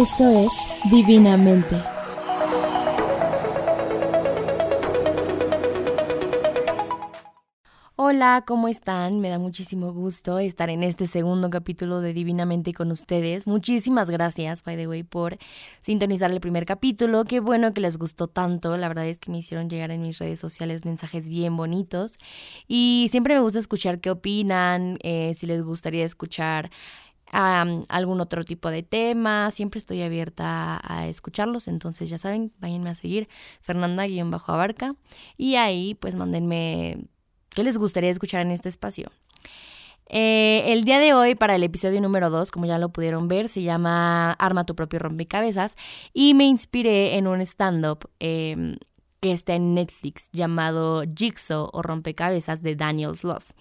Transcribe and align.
Esto 0.00 0.30
es 0.30 0.50
Divinamente. 0.90 1.76
Hola, 7.96 8.44
¿cómo 8.46 8.68
están? 8.68 9.20
Me 9.20 9.28
da 9.28 9.38
muchísimo 9.38 9.92
gusto 9.92 10.38
estar 10.38 10.70
en 10.70 10.82
este 10.84 11.06
segundo 11.06 11.50
capítulo 11.50 12.00
de 12.00 12.14
Divinamente 12.14 12.72
con 12.72 12.90
ustedes. 12.92 13.46
Muchísimas 13.46 14.08
gracias, 14.08 14.64
by 14.64 14.74
the 14.76 14.88
way, 14.88 15.02
por 15.02 15.36
sintonizar 15.82 16.30
el 16.30 16.40
primer 16.40 16.64
capítulo. 16.64 17.26
Qué 17.26 17.40
bueno 17.40 17.74
que 17.74 17.82
les 17.82 17.98
gustó 17.98 18.26
tanto. 18.26 18.78
La 18.78 18.88
verdad 18.88 19.06
es 19.06 19.18
que 19.18 19.30
me 19.30 19.36
hicieron 19.36 19.68
llegar 19.68 19.90
en 19.90 20.00
mis 20.00 20.18
redes 20.18 20.40
sociales 20.40 20.86
mensajes 20.86 21.28
bien 21.28 21.58
bonitos. 21.58 22.16
Y 22.66 23.08
siempre 23.10 23.34
me 23.34 23.42
gusta 23.42 23.58
escuchar 23.58 24.00
qué 24.00 24.10
opinan, 24.10 24.96
eh, 25.02 25.34
si 25.36 25.44
les 25.44 25.62
gustaría 25.62 26.06
escuchar 26.06 26.70
algún 27.30 28.20
otro 28.20 28.44
tipo 28.44 28.70
de 28.70 28.82
tema. 28.82 29.50
Siempre 29.50 29.78
estoy 29.78 30.02
abierta 30.02 30.80
a 30.82 31.06
escucharlos, 31.08 31.68
entonces 31.68 32.10
ya 32.10 32.18
saben, 32.18 32.52
váyanme 32.58 32.90
a 32.90 32.94
seguir 32.94 33.28
Fernanda-Abarca 33.60 34.94
y 35.36 35.56
ahí 35.56 35.94
pues 35.94 36.16
mándenme 36.16 37.08
¿Qué 37.50 37.64
les 37.64 37.78
gustaría 37.78 38.10
escuchar 38.10 38.42
en 38.42 38.52
este 38.52 38.68
espacio? 38.68 39.10
Eh, 40.06 40.72
el 40.72 40.84
día 40.84 40.98
de 40.98 41.14
hoy, 41.14 41.34
para 41.34 41.54
el 41.54 41.62
episodio 41.62 42.00
número 42.00 42.30
2, 42.30 42.50
como 42.50 42.66
ya 42.66 42.78
lo 42.78 42.88
pudieron 42.88 43.28
ver, 43.28 43.48
se 43.48 43.62
llama 43.62 44.32
Arma 44.32 44.64
tu 44.64 44.74
propio 44.74 44.98
rompecabezas 44.98 45.74
y 46.12 46.34
me 46.34 46.44
inspiré 46.44 47.16
en 47.16 47.26
un 47.26 47.40
stand-up 47.40 48.08
em, 48.18 48.76
que 49.20 49.32
está 49.32 49.54
en 49.54 49.74
Netflix 49.74 50.30
llamado 50.32 51.02
Jigsaw 51.14 51.68
o 51.72 51.82
Rompecabezas 51.82 52.62
de 52.62 52.74
Daniel 52.74 53.16
Sloss. 53.16 53.54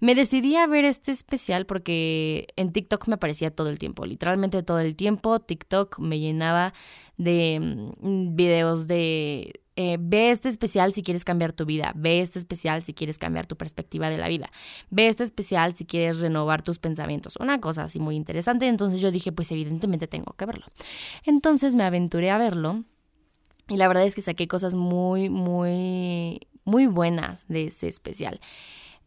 Me 0.00 0.14
decidí 0.14 0.56
a 0.56 0.66
ver 0.66 0.84
este 0.84 1.12
especial 1.12 1.66
porque 1.66 2.48
en 2.56 2.72
TikTok 2.72 3.08
me 3.08 3.14
aparecía 3.14 3.50
todo 3.50 3.68
el 3.68 3.78
tiempo, 3.78 4.06
literalmente 4.06 4.62
todo 4.62 4.80
el 4.80 4.96
tiempo. 4.96 5.40
TikTok 5.40 5.98
me 5.98 6.18
llenaba 6.18 6.72
de 7.18 7.60
mm, 8.00 8.34
videos 8.34 8.86
de 8.86 9.52
eh, 9.76 9.96
ve 9.98 10.30
este 10.30 10.50
especial 10.50 10.92
si 10.92 11.02
quieres 11.02 11.24
cambiar 11.24 11.54
tu 11.54 11.64
vida, 11.64 11.92
ve 11.94 12.20
este 12.20 12.38
especial 12.38 12.82
si 12.82 12.92
quieres 12.92 13.18
cambiar 13.18 13.46
tu 13.46 13.56
perspectiva 13.56 14.10
de 14.10 14.18
la 14.18 14.28
vida, 14.28 14.50
ve 14.90 15.08
este 15.08 15.24
especial 15.24 15.74
si 15.74 15.86
quieres 15.86 16.20
renovar 16.20 16.60
tus 16.60 16.78
pensamientos, 16.78 17.36
una 17.40 17.58
cosa 17.58 17.84
así 17.84 17.98
muy 17.98 18.16
interesante, 18.16 18.68
entonces 18.68 19.00
yo 19.00 19.10
dije, 19.10 19.32
pues 19.32 19.50
evidentemente 19.50 20.06
tengo 20.06 20.34
que 20.34 20.44
verlo. 20.44 20.66
Entonces 21.24 21.74
me 21.74 21.84
aventuré 21.84 22.30
a 22.30 22.36
verlo 22.36 22.84
y 23.72 23.78
la 23.78 23.88
verdad 23.88 24.04
es 24.04 24.14
que 24.14 24.20
saqué 24.20 24.46
cosas 24.46 24.74
muy, 24.74 25.30
muy, 25.30 26.46
muy 26.64 26.86
buenas 26.86 27.48
de 27.48 27.64
ese 27.64 27.88
especial. 27.88 28.38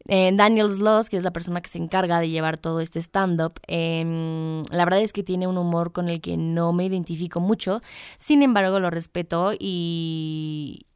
Eh, 0.07 0.31
Daniel 0.33 0.71
Sloss, 0.71 1.07
que 1.07 1.17
es 1.17 1.23
la 1.23 1.29
persona 1.29 1.61
que 1.61 1.69
se 1.69 1.77
encarga 1.77 2.19
de 2.19 2.29
llevar 2.29 2.57
todo 2.57 2.79
este 2.79 2.97
stand-up, 2.99 3.59
em, 3.67 4.63
la 4.71 4.85
verdad 4.85 5.01
es 5.01 5.13
que 5.13 5.21
tiene 5.21 5.45
un 5.45 5.59
humor 5.59 5.91
con 5.91 6.09
el 6.09 6.19
que 6.19 6.35
no 6.35 6.73
me 6.73 6.85
identifico 6.85 7.39
mucho, 7.39 7.81
sin 8.17 8.41
embargo 8.41 8.79
lo 8.79 8.89
respeto 8.89 9.53
y, 9.59 10.87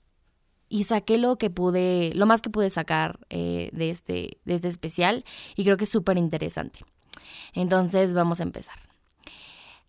y 0.68 0.86
saqué 0.86 1.20
lo 1.20 1.38
que 1.38 1.52
pude, 1.52 2.12
lo 2.16 2.26
más 2.26 2.42
que 2.42 2.50
pude 2.50 2.72
sacar 2.72 3.20
eh, 3.30 3.70
de, 3.72 3.92
este, 3.92 4.40
de 4.46 4.56
este 4.56 4.68
especial 4.68 5.26
y 5.56 5.64
creo 5.64 5.78
que 5.78 5.84
es 5.84 5.92
súper 5.92 6.18
interesante. 6.18 6.80
Entonces 7.54 8.16
vamos 8.16 8.40
a 8.40 8.44
empezar. 8.44 8.80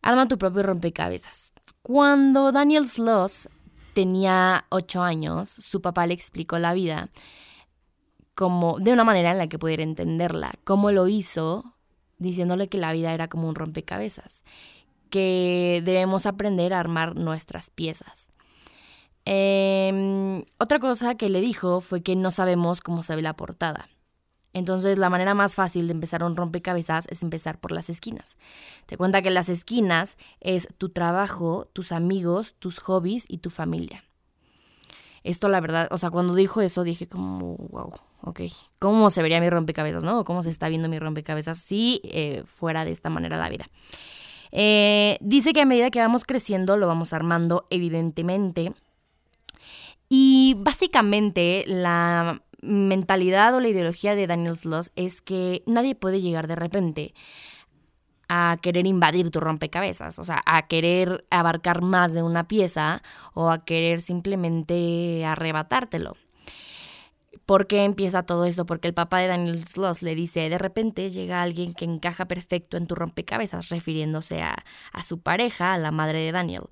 Arma 0.02 0.28
tu 0.28 0.36
propio 0.36 0.64
rompecabezas. 0.64 1.54
Cuando 1.80 2.52
Daniel 2.52 2.86
Sloss 2.86 3.48
tenía 3.92 4.66
ocho 4.68 5.02
años, 5.02 5.48
su 5.48 5.80
papá 5.80 6.06
le 6.06 6.14
explicó 6.14 6.58
la 6.58 6.72
vida 6.74 7.08
como 8.34 8.78
de 8.78 8.92
una 8.92 9.04
manera 9.04 9.32
en 9.32 9.38
la 9.38 9.48
que 9.48 9.58
pudiera 9.58 9.82
entenderla. 9.82 10.52
¿Cómo 10.64 10.92
lo 10.92 11.08
hizo? 11.08 11.74
Diciéndole 12.18 12.68
que 12.68 12.78
la 12.78 12.92
vida 12.92 13.12
era 13.12 13.28
como 13.28 13.48
un 13.48 13.54
rompecabezas, 13.54 14.42
que 15.10 15.82
debemos 15.84 16.26
aprender 16.26 16.72
a 16.72 16.80
armar 16.80 17.16
nuestras 17.16 17.68
piezas. 17.70 18.32
Em, 19.24 20.44
otra 20.58 20.78
cosa 20.78 21.14
que 21.16 21.28
le 21.28 21.40
dijo 21.40 21.80
fue 21.80 22.02
que 22.02 22.16
no 22.16 22.30
sabemos 22.30 22.80
cómo 22.80 23.02
se 23.02 23.14
ve 23.14 23.22
la 23.22 23.36
portada. 23.36 23.88
Entonces 24.52 24.98
la 24.98 25.10
manera 25.10 25.34
más 25.34 25.54
fácil 25.54 25.86
de 25.86 25.92
empezar 25.92 26.24
un 26.24 26.36
rompecabezas 26.36 27.06
es 27.08 27.22
empezar 27.22 27.58
por 27.60 27.72
las 27.72 27.88
esquinas. 27.88 28.36
Te 28.86 28.96
cuenta 28.96 29.22
que 29.22 29.30
las 29.30 29.48
esquinas 29.48 30.16
es 30.40 30.68
tu 30.76 30.88
trabajo, 30.88 31.68
tus 31.72 31.92
amigos, 31.92 32.54
tus 32.58 32.78
hobbies 32.78 33.24
y 33.28 33.38
tu 33.38 33.50
familia. 33.50 34.04
Esto 35.22 35.48
la 35.48 35.60
verdad, 35.60 35.88
o 35.90 35.98
sea, 35.98 36.10
cuando 36.10 36.34
dijo 36.34 36.62
eso 36.62 36.82
dije 36.82 37.06
como, 37.06 37.56
wow, 37.56 37.92
ok, 38.22 38.40
¿cómo 38.78 39.10
se 39.10 39.22
vería 39.22 39.40
mi 39.40 39.50
rompecabezas, 39.50 40.02
no? 40.02 40.24
¿Cómo 40.24 40.42
se 40.42 40.50
está 40.50 40.68
viendo 40.68 40.88
mi 40.88 40.98
rompecabezas 40.98 41.58
si 41.58 42.00
eh, 42.04 42.42
fuera 42.46 42.84
de 42.84 42.92
esta 42.92 43.10
manera 43.10 43.36
la 43.36 43.50
vida? 43.50 43.68
Eh, 44.50 45.18
dice 45.20 45.52
que 45.52 45.60
a 45.60 45.66
medida 45.66 45.90
que 45.90 46.00
vamos 46.00 46.24
creciendo 46.24 46.76
lo 46.76 46.86
vamos 46.86 47.12
armando, 47.12 47.66
evidentemente. 47.70 48.72
Y 50.08 50.54
básicamente 50.58 51.64
la 51.68 52.42
mentalidad 52.62 53.54
o 53.54 53.60
la 53.60 53.68
ideología 53.68 54.14
de 54.14 54.26
Daniel 54.26 54.56
Sloss 54.56 54.92
es 54.96 55.22
que 55.22 55.62
nadie 55.66 55.94
puede 55.94 56.20
llegar 56.20 56.46
de 56.46 56.56
repente 56.56 57.14
a 58.28 58.58
querer 58.62 58.86
invadir 58.86 59.30
tu 59.30 59.40
rompecabezas, 59.40 60.20
o 60.20 60.24
sea, 60.24 60.40
a 60.46 60.68
querer 60.68 61.24
abarcar 61.30 61.82
más 61.82 62.14
de 62.14 62.22
una 62.22 62.46
pieza 62.46 63.02
o 63.34 63.50
a 63.50 63.64
querer 63.64 64.00
simplemente 64.00 65.24
arrebatártelo. 65.24 66.16
¿Por 67.44 67.66
qué 67.66 67.84
empieza 67.84 68.22
todo 68.22 68.44
esto? 68.44 68.66
Porque 68.66 68.86
el 68.86 68.94
papá 68.94 69.18
de 69.18 69.26
Daniel 69.26 69.64
Sloss 69.66 70.02
le 70.02 70.14
dice, 70.14 70.48
de 70.48 70.58
repente 70.58 71.10
llega 71.10 71.42
alguien 71.42 71.74
que 71.74 71.84
encaja 71.84 72.26
perfecto 72.26 72.76
en 72.76 72.86
tu 72.86 72.94
rompecabezas, 72.94 73.68
refiriéndose 73.70 74.42
a, 74.42 74.64
a 74.92 75.02
su 75.02 75.20
pareja, 75.20 75.72
a 75.72 75.78
la 75.78 75.90
madre 75.90 76.20
de 76.20 76.30
Daniel. 76.30 76.62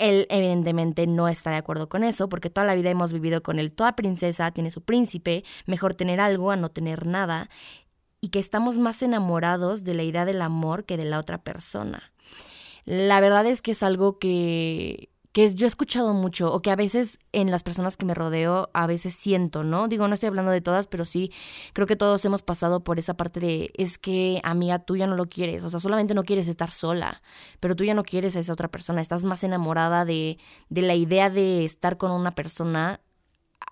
Él 0.00 0.26
evidentemente 0.30 1.06
no 1.06 1.28
está 1.28 1.50
de 1.50 1.56
acuerdo 1.56 1.88
con 1.88 2.02
eso, 2.02 2.28
porque 2.28 2.50
toda 2.50 2.66
la 2.66 2.74
vida 2.74 2.90
hemos 2.90 3.12
vivido 3.12 3.42
con 3.42 3.58
él. 3.58 3.70
Toda 3.70 3.94
princesa 3.94 4.50
tiene 4.50 4.70
su 4.70 4.80
príncipe, 4.80 5.44
mejor 5.66 5.94
tener 5.94 6.20
algo 6.20 6.50
a 6.50 6.56
no 6.56 6.70
tener 6.70 7.06
nada, 7.06 7.50
y 8.20 8.30
que 8.30 8.38
estamos 8.38 8.78
más 8.78 9.02
enamorados 9.02 9.84
de 9.84 9.94
la 9.94 10.02
idea 10.02 10.24
del 10.24 10.42
amor 10.42 10.84
que 10.84 10.96
de 10.96 11.04
la 11.04 11.18
otra 11.18 11.42
persona. 11.42 12.12
La 12.84 13.20
verdad 13.20 13.46
es 13.46 13.62
que 13.62 13.72
es 13.72 13.82
algo 13.82 14.18
que 14.18 15.10
que 15.32 15.48
yo 15.54 15.66
he 15.66 15.68
escuchado 15.68 16.12
mucho 16.12 16.52
o 16.52 16.60
que 16.60 16.70
a 16.70 16.76
veces 16.76 17.18
en 17.32 17.50
las 17.50 17.62
personas 17.62 17.96
que 17.96 18.04
me 18.04 18.14
rodeo 18.14 18.70
a 18.74 18.86
veces 18.86 19.14
siento, 19.14 19.62
¿no? 19.62 19.86
Digo, 19.86 20.08
no 20.08 20.14
estoy 20.14 20.26
hablando 20.26 20.50
de 20.50 20.60
todas, 20.60 20.86
pero 20.88 21.04
sí 21.04 21.32
creo 21.72 21.86
que 21.86 21.96
todos 21.96 22.24
hemos 22.24 22.42
pasado 22.42 22.82
por 22.82 22.98
esa 22.98 23.14
parte 23.14 23.38
de 23.38 23.70
es 23.76 23.98
que 23.98 24.40
amiga, 24.42 24.80
tú 24.80 24.96
ya 24.96 25.06
no 25.06 25.16
lo 25.16 25.26
quieres, 25.26 25.62
o 25.62 25.70
sea, 25.70 25.78
solamente 25.78 26.14
no 26.14 26.24
quieres 26.24 26.48
estar 26.48 26.70
sola, 26.70 27.22
pero 27.60 27.76
tú 27.76 27.84
ya 27.84 27.94
no 27.94 28.02
quieres 28.02 28.36
a 28.36 28.40
esa 28.40 28.52
otra 28.52 28.68
persona, 28.68 29.00
estás 29.00 29.24
más 29.24 29.44
enamorada 29.44 30.04
de, 30.04 30.38
de 30.68 30.82
la 30.82 30.94
idea 30.96 31.30
de 31.30 31.64
estar 31.64 31.96
con 31.96 32.10
una 32.10 32.32
persona 32.32 33.00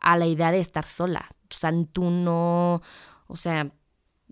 a 0.01 0.17
la 0.17 0.27
idea 0.27 0.53
de 0.53 0.61
estar 0.61 0.87
sola. 0.87 1.31
O 1.51 1.55
sea, 1.55 1.73
tú 1.93 2.11
no, 2.11 2.83
o 3.27 3.37
sea, 3.37 3.73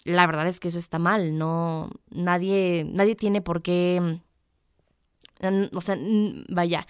la 0.05 0.27
verdad 0.27 0.47
es 0.47 0.61
que 0.61 0.69
eso 0.69 0.79
está 0.79 0.99
mal, 0.99 1.37
no, 1.39 1.91
nadie, 2.11 2.87
nadie 2.89 3.17
tiene 3.17 3.41
por 3.43 3.63
qué, 3.63 4.21
o 5.73 5.81
sea, 5.81 5.99
vaya, 6.49 6.87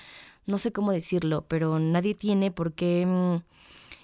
no 0.47 0.59
sé 0.59 0.73
cómo 0.73 0.93
decirlo, 0.93 1.47
pero 1.49 1.79
nadie 1.79 2.15
tiene 2.15 2.51
por 2.51 2.73
qué 2.73 3.05
mm, 3.07 3.43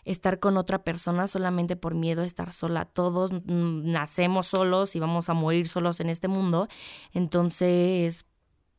estar 0.04 0.40
con 0.40 0.56
otra 0.56 0.82
persona 0.82 1.28
solamente 1.28 1.76
por 1.76 1.94
miedo 1.94 2.22
a 2.22 2.26
estar 2.26 2.52
sola. 2.52 2.84
Todos 2.84 3.32
mm, 3.32 3.90
nacemos 3.90 4.48
solos 4.48 4.96
y 4.96 5.00
vamos 5.00 5.28
a 5.28 5.34
morir 5.34 5.68
solos 5.68 6.00
en 6.00 6.10
este 6.10 6.28
mundo. 6.28 6.68
Entonces, 7.12 8.26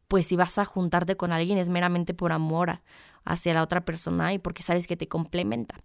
pues 0.08 0.28
si 0.28 0.36
vas 0.36 0.58
a 0.58 0.66
juntarte 0.66 1.16
con 1.16 1.32
alguien 1.32 1.58
es 1.58 1.70
meramente 1.70 2.14
por 2.14 2.34
amor 2.34 2.82
hacia 3.26 3.54
la 3.54 3.64
otra 3.64 3.86
persona 3.86 4.34
y 4.34 4.40
porque 4.40 4.64
sabes 4.64 4.86
que 4.86 4.98
te 4.98 5.08
complementa. 5.08 5.82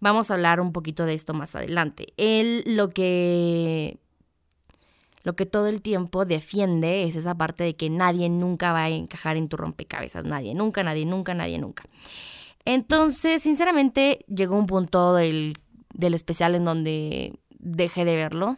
Vamos 0.00 0.30
a 0.30 0.34
hablar 0.34 0.60
un 0.60 0.72
poquito 0.72 1.04
de 1.04 1.14
esto 1.14 1.34
más 1.34 1.56
adelante. 1.56 2.12
Él 2.16 2.62
lo 2.66 2.90
que 2.90 3.98
lo 5.26 5.34
que 5.34 5.44
todo 5.44 5.66
el 5.66 5.82
tiempo 5.82 6.24
defiende 6.24 7.02
es 7.02 7.16
esa 7.16 7.34
parte 7.34 7.64
de 7.64 7.74
que 7.74 7.90
nadie 7.90 8.28
nunca 8.28 8.72
va 8.72 8.84
a 8.84 8.90
encajar 8.90 9.36
en 9.36 9.48
tu 9.48 9.56
rompecabezas, 9.56 10.24
nadie, 10.24 10.54
nunca, 10.54 10.84
nadie, 10.84 11.04
nunca, 11.04 11.34
nadie, 11.34 11.58
nunca. 11.58 11.82
Entonces, 12.64 13.42
sinceramente, 13.42 14.24
llegó 14.28 14.54
un 14.56 14.66
punto 14.66 15.14
del, 15.14 15.58
del 15.92 16.14
especial 16.14 16.54
en 16.54 16.64
donde 16.64 17.40
dejé 17.58 18.04
de 18.04 18.14
verlo. 18.14 18.56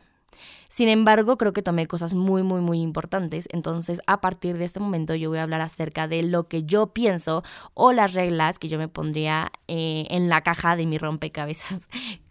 Sin 0.68 0.90
embargo, 0.90 1.38
creo 1.38 1.54
que 1.54 1.62
tomé 1.62 1.86
cosas 1.86 2.12
muy, 2.12 2.42
muy, 2.42 2.60
muy 2.60 2.82
importantes. 2.82 3.48
Entonces, 3.50 4.02
a 4.06 4.20
partir 4.20 4.58
de 4.58 4.66
este 4.66 4.78
momento, 4.78 5.14
yo 5.14 5.30
voy 5.30 5.38
a 5.38 5.44
hablar 5.44 5.62
acerca 5.62 6.06
de 6.06 6.22
lo 6.22 6.48
que 6.48 6.64
yo 6.64 6.88
pienso 6.88 7.44
o 7.72 7.94
las 7.94 8.12
reglas 8.12 8.58
que 8.58 8.68
yo 8.68 8.76
me 8.76 8.88
pondría 8.88 9.52
eh, 9.68 10.06
en 10.10 10.28
la 10.28 10.42
caja 10.42 10.76
de 10.76 10.84
mi 10.84 10.98
rompecabezas. 10.98 11.88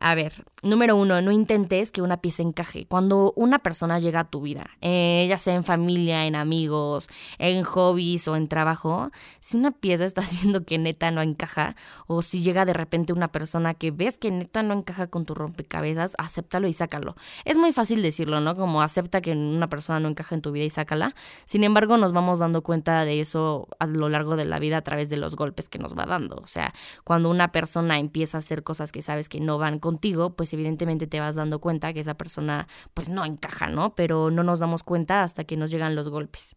A 0.00 0.14
ver, 0.14 0.32
Número 0.64 0.96
uno, 0.96 1.22
no 1.22 1.30
intentes 1.30 1.92
que 1.92 2.02
una 2.02 2.20
pieza 2.20 2.42
encaje. 2.42 2.84
Cuando 2.88 3.32
una 3.36 3.60
persona 3.60 4.00
llega 4.00 4.20
a 4.20 4.24
tu 4.24 4.40
vida, 4.40 4.70
eh, 4.80 5.24
ya 5.28 5.38
sea 5.38 5.54
en 5.54 5.62
familia, 5.62 6.26
en 6.26 6.34
amigos, 6.34 7.06
en 7.38 7.62
hobbies 7.62 8.26
o 8.26 8.34
en 8.34 8.48
trabajo, 8.48 9.12
si 9.38 9.56
una 9.56 9.70
pieza 9.70 10.04
estás 10.04 10.32
viendo 10.42 10.64
que 10.64 10.76
neta 10.78 11.12
no 11.12 11.22
encaja, 11.22 11.76
o 12.08 12.22
si 12.22 12.42
llega 12.42 12.64
de 12.64 12.72
repente 12.72 13.12
una 13.12 13.28
persona 13.30 13.74
que 13.74 13.92
ves 13.92 14.18
que 14.18 14.32
neta 14.32 14.64
no 14.64 14.74
encaja 14.74 15.06
con 15.06 15.24
tu 15.26 15.36
rompecabezas, 15.36 16.14
acéptalo 16.18 16.66
y 16.66 16.72
sácalo. 16.72 17.14
Es 17.44 17.56
muy 17.56 17.72
fácil 17.72 18.02
decirlo, 18.02 18.40
¿no? 18.40 18.56
Como 18.56 18.82
acepta 18.82 19.20
que 19.20 19.30
una 19.30 19.68
persona 19.68 20.00
no 20.00 20.08
encaja 20.08 20.34
en 20.34 20.42
tu 20.42 20.50
vida 20.50 20.64
y 20.64 20.70
sácala. 20.70 21.14
Sin 21.44 21.62
embargo, 21.62 21.98
nos 21.98 22.12
vamos 22.12 22.40
dando 22.40 22.64
cuenta 22.64 23.04
de 23.04 23.20
eso 23.20 23.68
a 23.78 23.86
lo 23.86 24.08
largo 24.08 24.34
de 24.34 24.44
la 24.44 24.58
vida 24.58 24.78
a 24.78 24.82
través 24.82 25.08
de 25.08 25.18
los 25.18 25.36
golpes 25.36 25.68
que 25.68 25.78
nos 25.78 25.96
va 25.96 26.04
dando. 26.04 26.34
O 26.42 26.48
sea, 26.48 26.74
cuando 27.04 27.30
una 27.30 27.52
persona 27.52 28.00
empieza 28.00 28.38
a 28.38 28.40
hacer 28.40 28.64
cosas 28.64 28.90
que 28.90 29.02
sabes 29.02 29.28
que 29.28 29.38
no 29.38 29.58
van 29.58 29.78
contigo, 29.78 30.30
pues 30.30 30.47
pues 30.48 30.54
evidentemente 30.54 31.06
te 31.06 31.20
vas 31.20 31.34
dando 31.34 31.60
cuenta 31.60 31.92
que 31.92 32.00
esa 32.00 32.14
persona 32.14 32.68
pues 32.94 33.10
no 33.10 33.22
encaja, 33.26 33.68
¿no? 33.68 33.94
Pero 33.94 34.30
no 34.30 34.42
nos 34.42 34.60
damos 34.60 34.82
cuenta 34.82 35.22
hasta 35.22 35.44
que 35.44 35.58
nos 35.58 35.70
llegan 35.70 35.94
los 35.94 36.08
golpes. 36.08 36.56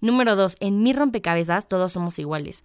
Número 0.00 0.36
dos, 0.36 0.56
en 0.60 0.82
mi 0.82 0.94
rompecabezas 0.94 1.68
todos 1.68 1.92
somos 1.92 2.18
iguales. 2.18 2.64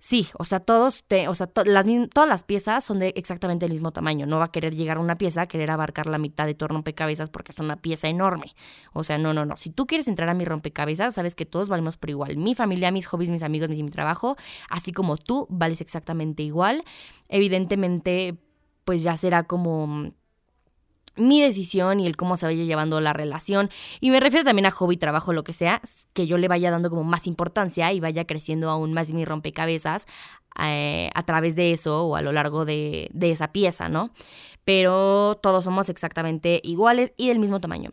Sí, 0.00 0.28
o 0.36 0.44
sea, 0.44 0.60
todos 0.60 1.04
te, 1.04 1.28
o 1.28 1.34
sea, 1.34 1.48
las, 1.64 1.86
todas 2.12 2.28
las 2.28 2.42
piezas 2.42 2.84
son 2.84 2.98
de 2.98 3.14
exactamente 3.16 3.64
el 3.64 3.72
mismo 3.72 3.92
tamaño. 3.92 4.26
No 4.26 4.38
va 4.38 4.46
a 4.46 4.50
querer 4.50 4.74
llegar 4.74 4.98
a 4.98 5.00
una 5.00 5.16
pieza, 5.16 5.46
querer 5.46 5.70
abarcar 5.70 6.06
la 6.06 6.18
mitad 6.18 6.44
de 6.44 6.54
tu 6.54 6.66
rompecabezas 6.66 7.30
porque 7.30 7.52
es 7.52 7.58
una 7.58 7.76
pieza 7.76 8.08
enorme. 8.08 8.54
O 8.92 9.04
sea, 9.04 9.16
no, 9.16 9.32
no, 9.32 9.46
no. 9.46 9.56
Si 9.56 9.70
tú 9.70 9.86
quieres 9.86 10.08
entrar 10.08 10.28
a 10.28 10.34
mi 10.34 10.44
rompecabezas, 10.44 11.14
sabes 11.14 11.34
que 11.34 11.46
todos 11.46 11.68
valemos 11.68 11.96
por 11.96 12.10
igual. 12.10 12.36
Mi 12.36 12.54
familia, 12.54 12.90
mis 12.90 13.06
hobbies, 13.06 13.30
mis 13.30 13.44
amigos, 13.44 13.70
mi 13.70 13.88
trabajo, 13.88 14.36
así 14.68 14.92
como 14.92 15.16
tú 15.16 15.46
vales 15.48 15.80
exactamente 15.80 16.42
igual. 16.42 16.82
Evidentemente, 17.28 18.36
pues 18.84 19.02
ya 19.02 19.16
será 19.16 19.44
como 19.44 20.12
mi 21.16 21.42
decisión 21.42 22.00
y 22.00 22.06
el 22.06 22.16
cómo 22.16 22.36
se 22.36 22.46
vaya 22.46 22.64
llevando 22.64 23.00
la 23.00 23.12
relación. 23.12 23.70
Y 24.00 24.10
me 24.10 24.20
refiero 24.20 24.44
también 24.44 24.66
a 24.66 24.70
hobby, 24.70 24.96
trabajo, 24.96 25.32
lo 25.32 25.44
que 25.44 25.52
sea, 25.52 25.80
que 26.14 26.26
yo 26.26 26.38
le 26.38 26.48
vaya 26.48 26.70
dando 26.70 26.90
como 26.90 27.04
más 27.04 27.26
importancia 27.26 27.92
y 27.92 28.00
vaya 28.00 28.26
creciendo 28.26 28.70
aún 28.70 28.92
más 28.92 29.12
mi 29.12 29.24
rompecabezas 29.24 30.06
eh, 30.62 31.10
a 31.14 31.22
través 31.24 31.56
de 31.56 31.72
eso 31.72 32.04
o 32.04 32.16
a 32.16 32.22
lo 32.22 32.32
largo 32.32 32.64
de, 32.64 33.08
de 33.12 33.30
esa 33.30 33.52
pieza, 33.52 33.88
¿no? 33.88 34.10
Pero 34.64 35.38
todos 35.42 35.64
somos 35.64 35.88
exactamente 35.88 36.60
iguales 36.62 37.12
y 37.16 37.28
del 37.28 37.38
mismo 37.38 37.60
tamaño. 37.60 37.90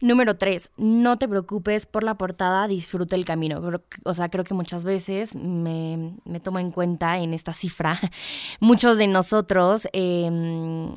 Número 0.00 0.36
3, 0.36 0.70
no 0.76 1.16
te 1.18 1.26
preocupes 1.26 1.86
por 1.86 2.02
la 2.02 2.16
portada, 2.16 2.68
disfruta 2.68 3.16
el 3.16 3.24
camino. 3.24 3.62
o 4.04 4.14
sea, 4.14 4.28
creo 4.28 4.44
que 4.44 4.52
muchas 4.52 4.84
veces 4.84 5.34
me, 5.34 6.14
tomo 6.42 6.58
en 6.58 6.70
cuenta 6.70 7.18
en 7.18 7.32
esta 7.32 7.54
cifra, 7.54 7.98
muchos 8.60 8.98
de 8.98 9.06
nosotros, 9.06 9.88
em, 9.92 10.92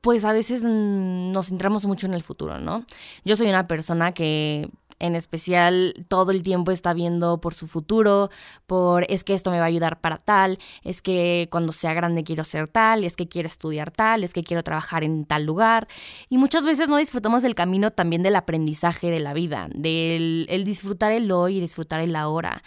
pues 0.00 0.24
a 0.24 0.32
veces 0.32 0.64
nos 0.64 1.48
centramos 1.48 1.84
mucho 1.84 2.06
en 2.06 2.14
el 2.14 2.22
futuro, 2.22 2.58
¿no? 2.58 2.84
Yo 3.24 3.36
soy 3.36 3.48
una 3.48 3.66
persona 3.66 4.12
que 4.12 4.68
en 5.02 5.16
especial 5.16 6.06
todo 6.08 6.30
el 6.30 6.42
tiempo 6.42 6.70
está 6.70 6.94
viendo 6.94 7.40
por 7.40 7.54
su 7.54 7.66
futuro, 7.66 8.30
por 8.66 9.04
es 9.10 9.24
que 9.24 9.34
esto 9.34 9.50
me 9.50 9.58
va 9.58 9.64
a 9.64 9.66
ayudar 9.66 10.00
para 10.00 10.16
tal, 10.16 10.58
es 10.84 11.02
que 11.02 11.48
cuando 11.50 11.72
sea 11.72 11.92
grande 11.92 12.22
quiero 12.22 12.44
ser 12.44 12.68
tal, 12.68 13.02
es 13.02 13.16
que 13.16 13.28
quiero 13.28 13.48
estudiar 13.48 13.90
tal, 13.90 14.22
es 14.22 14.32
que 14.32 14.44
quiero 14.44 14.62
trabajar 14.62 15.02
en 15.02 15.24
tal 15.24 15.44
lugar. 15.44 15.88
Y 16.28 16.38
muchas 16.38 16.64
veces 16.64 16.88
no 16.88 16.96
disfrutamos 16.98 17.42
del 17.42 17.56
camino 17.56 17.90
también 17.90 18.22
del 18.22 18.36
aprendizaje 18.36 19.10
de 19.10 19.18
la 19.18 19.34
vida, 19.34 19.68
del 19.74 20.46
el 20.48 20.64
disfrutar 20.64 21.10
el 21.10 21.30
hoy 21.32 21.56
y 21.56 21.60
disfrutar 21.60 22.00
el 22.00 22.14
ahora. 22.14 22.62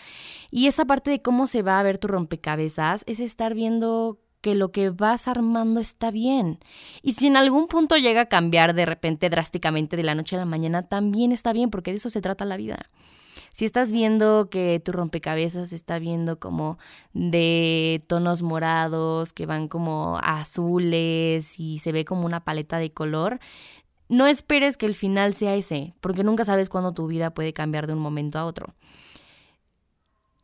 Y 0.52 0.68
esa 0.68 0.84
parte 0.86 1.12
de 1.12 1.22
cómo 1.22 1.48
se 1.48 1.64
va 1.64 1.80
a 1.80 1.84
ver 1.84 2.00
tu 2.00 2.10
rompecabezas 2.10 3.04
es 3.08 3.22
estar 3.22 3.54
viendo 3.54 4.20
que 4.46 4.54
lo 4.54 4.72
que 4.72 4.92
vas 4.92 5.28
armando 5.28 5.80
está 5.80 6.12
bien. 6.12 6.60
Y 7.02 7.14
si 7.14 7.26
en 7.26 7.36
algún 7.36 7.68
punto 7.68 7.98
llega 7.98 8.22
a 8.22 8.26
cambiar 8.28 8.76
de 8.76 8.86
repente 8.86 9.28
drásticamente 9.28 9.98
de 9.98 10.04
la 10.04 10.14
noche 10.14 10.36
a 10.36 10.40
la 10.40 10.46
mañana, 10.46 10.84
también 10.84 11.32
está 11.32 11.52
bien, 11.52 11.72
porque 11.72 11.90
de 11.90 11.98
eso 11.98 12.12
se 12.12 12.22
trata 12.22 12.46
la 12.46 12.56
vida. 12.56 12.92
Si 13.50 13.66
estás 13.66 13.92
viendo 13.92 14.52
que 14.52 14.80
tu 14.80 14.92
rompecabezas 14.92 15.74
está 15.74 15.98
viendo 15.98 16.38
como 16.38 16.78
de 17.14 18.04
tonos 18.06 18.44
morados, 18.44 19.34
que 19.34 19.48
van 19.48 19.68
como 19.68 20.20
azules 20.22 21.60
y 21.60 21.80
se 21.80 21.92
ve 21.92 22.06
como 22.06 22.28
una 22.28 22.44
paleta 22.44 22.78
de 22.78 22.92
color, 22.92 23.40
no 24.10 24.28
esperes 24.28 24.78
que 24.78 24.86
el 24.86 24.94
final 24.94 25.34
sea 25.34 25.56
ese, 25.56 25.96
porque 26.02 26.24
nunca 26.24 26.46
sabes 26.46 26.70
cuándo 26.70 26.94
tu 26.94 27.08
vida 27.08 27.34
puede 27.34 27.52
cambiar 27.52 27.88
de 27.88 27.94
un 27.94 28.00
momento 28.00 28.38
a 28.38 28.46
otro. 28.46 28.76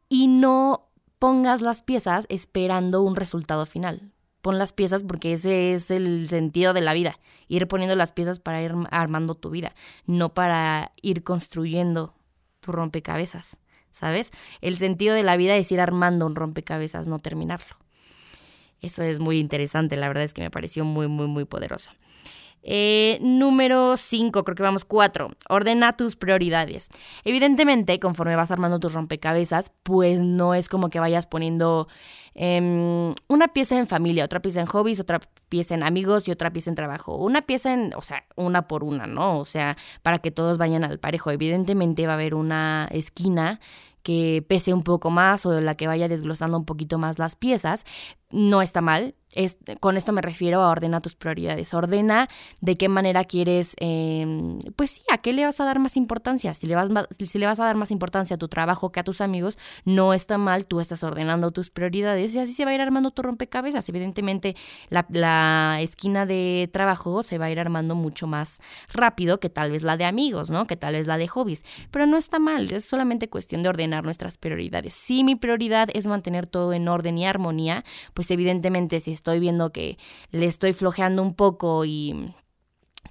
Y 0.09 0.25
no 0.25 0.90
pongas 1.21 1.61
las 1.61 1.83
piezas 1.83 2.25
esperando 2.29 3.03
un 3.03 3.15
resultado 3.15 3.67
final. 3.67 4.11
Pon 4.41 4.57
las 4.57 4.73
piezas 4.73 5.03
porque 5.03 5.33
ese 5.33 5.75
es 5.75 5.91
el 5.91 6.27
sentido 6.27 6.73
de 6.73 6.81
la 6.81 6.95
vida. 6.95 7.19
Ir 7.47 7.67
poniendo 7.67 7.95
las 7.95 8.11
piezas 8.11 8.39
para 8.39 8.63
ir 8.63 8.73
armando 8.89 9.35
tu 9.35 9.51
vida, 9.51 9.75
no 10.07 10.33
para 10.33 10.93
ir 10.99 11.23
construyendo 11.23 12.15
tu 12.59 12.71
rompecabezas, 12.71 13.57
¿sabes? 13.91 14.31
El 14.61 14.77
sentido 14.77 15.13
de 15.13 15.21
la 15.21 15.37
vida 15.37 15.55
es 15.57 15.71
ir 15.71 15.79
armando 15.79 16.25
un 16.25 16.35
rompecabezas, 16.35 17.07
no 17.07 17.19
terminarlo. 17.19 17.75
Eso 18.81 19.03
es 19.03 19.19
muy 19.19 19.37
interesante, 19.37 19.97
la 19.97 20.07
verdad 20.07 20.23
es 20.23 20.33
que 20.33 20.41
me 20.41 20.49
pareció 20.49 20.85
muy, 20.85 21.07
muy, 21.07 21.27
muy 21.27 21.45
poderoso. 21.45 21.91
Eh, 22.63 23.17
número 23.21 23.97
5, 23.97 24.43
creo 24.43 24.55
que 24.55 24.63
vamos 24.63 24.85
4. 24.85 25.29
Ordena 25.49 25.93
tus 25.93 26.15
prioridades. 26.15 26.89
Evidentemente, 27.23 27.99
conforme 27.99 28.35
vas 28.35 28.51
armando 28.51 28.79
tus 28.79 28.93
rompecabezas, 28.93 29.71
pues 29.83 30.21
no 30.23 30.53
es 30.53 30.69
como 30.69 30.89
que 30.89 30.99
vayas 30.99 31.25
poniendo 31.25 31.87
em, 32.35 33.13
una 33.27 33.47
pieza 33.49 33.77
en 33.79 33.87
familia, 33.87 34.25
otra 34.25 34.41
pieza 34.41 34.61
en 34.61 34.67
hobbies, 34.67 34.99
otra 34.99 35.19
pieza 35.49 35.73
en 35.73 35.83
amigos 35.83 36.27
y 36.27 36.31
otra 36.31 36.53
pieza 36.53 36.69
en 36.69 36.75
trabajo. 36.75 37.15
Una 37.15 37.41
pieza 37.41 37.73
en, 37.73 37.93
o 37.95 38.01
sea, 38.01 38.23
una 38.35 38.67
por 38.67 38.83
una, 38.83 39.07
¿no? 39.07 39.39
O 39.39 39.45
sea, 39.45 39.75
para 40.03 40.19
que 40.19 40.31
todos 40.31 40.57
vayan 40.57 40.83
al 40.83 40.99
parejo. 40.99 41.31
Evidentemente 41.31 42.05
va 42.05 42.13
a 42.13 42.15
haber 42.15 42.35
una 42.35 42.87
esquina 42.91 43.59
que 44.03 44.43
pese 44.47 44.73
un 44.73 44.83
poco 44.83 45.09
más 45.09 45.45
o 45.45 45.59
la 45.61 45.75
que 45.75 45.87
vaya 45.87 46.07
desglosando 46.07 46.57
un 46.57 46.65
poquito 46.65 46.97
más 46.97 47.19
las 47.19 47.35
piezas, 47.35 47.85
no 48.31 48.61
está 48.61 48.81
mal. 48.81 49.15
Es, 49.33 49.59
con 49.79 49.95
esto 49.95 50.11
me 50.11 50.21
refiero 50.21 50.61
a 50.61 50.69
ordena 50.69 50.99
tus 50.99 51.15
prioridades. 51.15 51.73
Ordena 51.73 52.27
de 52.59 52.75
qué 52.75 52.89
manera 52.89 53.23
quieres, 53.23 53.75
em, 53.77 54.59
pues 54.75 54.91
sí, 54.91 55.01
a 55.09 55.19
qué 55.19 55.31
le 55.31 55.45
vas 55.45 55.61
a 55.61 55.65
dar 55.65 55.79
más 55.79 55.95
importancia. 55.95 56.53
Si 56.53 56.67
le, 56.67 56.75
vas, 56.75 56.89
si 57.17 57.39
le 57.39 57.45
vas 57.45 57.59
a 57.61 57.63
dar 57.63 57.77
más 57.77 57.91
importancia 57.91 58.35
a 58.35 58.37
tu 58.37 58.49
trabajo 58.49 58.91
que 58.91 58.99
a 58.99 59.03
tus 59.03 59.21
amigos, 59.21 59.57
no 59.85 60.13
está 60.13 60.37
mal, 60.37 60.65
tú 60.67 60.81
estás 60.81 61.01
ordenando 61.03 61.51
tus 61.51 61.69
prioridades 61.69 62.35
y 62.35 62.39
así 62.39 62.53
se 62.53 62.65
va 62.65 62.71
a 62.71 62.73
ir 62.75 62.81
armando 62.81 63.11
tu 63.11 63.21
rompecabezas. 63.21 63.87
Evidentemente, 63.87 64.57
la, 64.89 65.05
la 65.09 65.79
esquina 65.81 66.25
de 66.25 66.69
trabajo 66.73 67.23
se 67.23 67.37
va 67.37 67.45
a 67.45 67.51
ir 67.51 67.59
armando 67.59 67.95
mucho 67.95 68.27
más 68.27 68.59
rápido 68.91 69.39
que 69.39 69.49
tal 69.49 69.71
vez 69.71 69.83
la 69.83 69.95
de 69.95 70.03
amigos, 70.03 70.49
¿no? 70.49 70.67
Que 70.67 70.75
tal 70.75 70.93
vez 70.93 71.07
la 71.07 71.17
de 71.17 71.29
hobbies. 71.29 71.63
Pero 71.89 72.05
no 72.05 72.17
está 72.17 72.39
mal, 72.39 72.69
es 72.69 72.83
solamente 72.83 73.29
cuestión 73.29 73.63
de 73.63 73.69
ordenar 73.69 74.03
nuestras 74.03 74.37
prioridades. 74.37 74.93
Si 74.93 75.23
mi 75.23 75.35
prioridad 75.35 75.87
es 75.93 76.05
mantener 76.05 76.47
todo 76.47 76.73
en 76.73 76.89
orden 76.89 77.17
y 77.17 77.25
armonía, 77.25 77.85
pues 78.21 78.29
evidentemente 78.29 78.99
si 78.99 79.11
estoy 79.11 79.39
viendo 79.39 79.71
que 79.71 79.97
le 80.29 80.45
estoy 80.45 80.73
flojeando 80.73 81.23
un 81.23 81.33
poco 81.33 81.85
y 81.85 82.31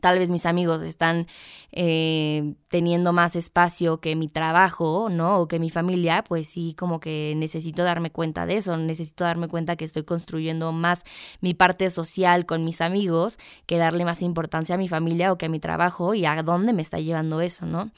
tal 0.00 0.20
vez 0.20 0.30
mis 0.30 0.46
amigos 0.46 0.82
están 0.82 1.26
eh, 1.72 2.54
teniendo 2.68 3.12
más 3.12 3.34
espacio 3.34 4.00
que 4.00 4.14
mi 4.14 4.28
trabajo, 4.28 5.08
¿no? 5.10 5.40
O 5.40 5.48
que 5.48 5.58
mi 5.58 5.68
familia, 5.68 6.22
pues 6.22 6.46
sí, 6.46 6.76
como 6.78 7.00
que 7.00 7.34
necesito 7.36 7.82
darme 7.82 8.12
cuenta 8.12 8.46
de 8.46 8.58
eso, 8.58 8.76
necesito 8.76 9.24
darme 9.24 9.48
cuenta 9.48 9.74
que 9.74 9.84
estoy 9.84 10.04
construyendo 10.04 10.70
más 10.70 11.02
mi 11.40 11.52
parte 11.52 11.90
social 11.90 12.46
con 12.46 12.64
mis 12.64 12.80
amigos 12.80 13.36
que 13.66 13.78
darle 13.78 14.04
más 14.04 14.22
importancia 14.22 14.76
a 14.76 14.78
mi 14.78 14.86
familia 14.86 15.32
o 15.32 15.38
que 15.38 15.46
a 15.46 15.48
mi 15.48 15.58
trabajo 15.58 16.14
y 16.14 16.24
a 16.24 16.40
dónde 16.44 16.72
me 16.72 16.82
está 16.82 17.00
llevando 17.00 17.40
eso, 17.40 17.66
¿no? 17.66 17.90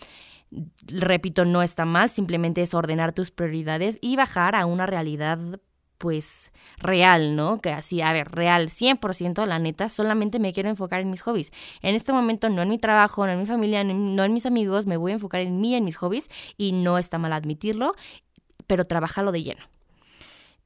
Repito, 0.87 1.45
no 1.45 1.63
está 1.63 1.85
mal, 1.85 2.09
simplemente 2.09 2.63
es 2.63 2.73
ordenar 2.73 3.13
tus 3.13 3.31
prioridades 3.31 3.99
y 4.01 4.17
bajar 4.17 4.57
a 4.57 4.65
una 4.65 4.87
realidad 4.87 5.39
pues 6.03 6.51
real, 6.79 7.37
¿no? 7.37 7.61
Que 7.61 7.71
así, 7.71 8.03
a 8.03 8.13
ver, 8.13 8.29
real, 8.33 8.71
100%, 8.71 9.47
la 9.47 9.61
neta, 9.61 9.89
solamente 9.89 10.41
me 10.41 10.53
quiero 10.53 10.69
enfocar 10.69 11.01
en 11.01 11.11
mis 11.11 11.23
hobbies. 11.23 11.53
En 11.81 11.95
este 11.95 12.13
momento 12.13 12.49
no 12.49 12.61
en 12.61 12.69
mi 12.69 12.77
trabajo, 12.77 13.25
no 13.25 13.31
en 13.31 13.39
mi 13.39 13.47
familia, 13.47 13.85
no 13.85 14.25
en 14.25 14.33
mis 14.33 14.45
amigos, 14.45 14.85
me 14.85 14.97
voy 14.97 15.13
a 15.13 15.15
enfocar 15.15 15.43
en 15.43 15.61
mí, 15.61 15.77
en 15.77 15.85
mis 15.85 15.95
hobbies 15.95 16.29
y 16.57 16.73
no 16.73 16.99
está 16.99 17.19
mal 17.19 17.33
admitirlo, 17.33 17.95
pero 18.67 18.85
trabajalo 18.85 19.31
de 19.31 19.45
lleno. 19.45 19.63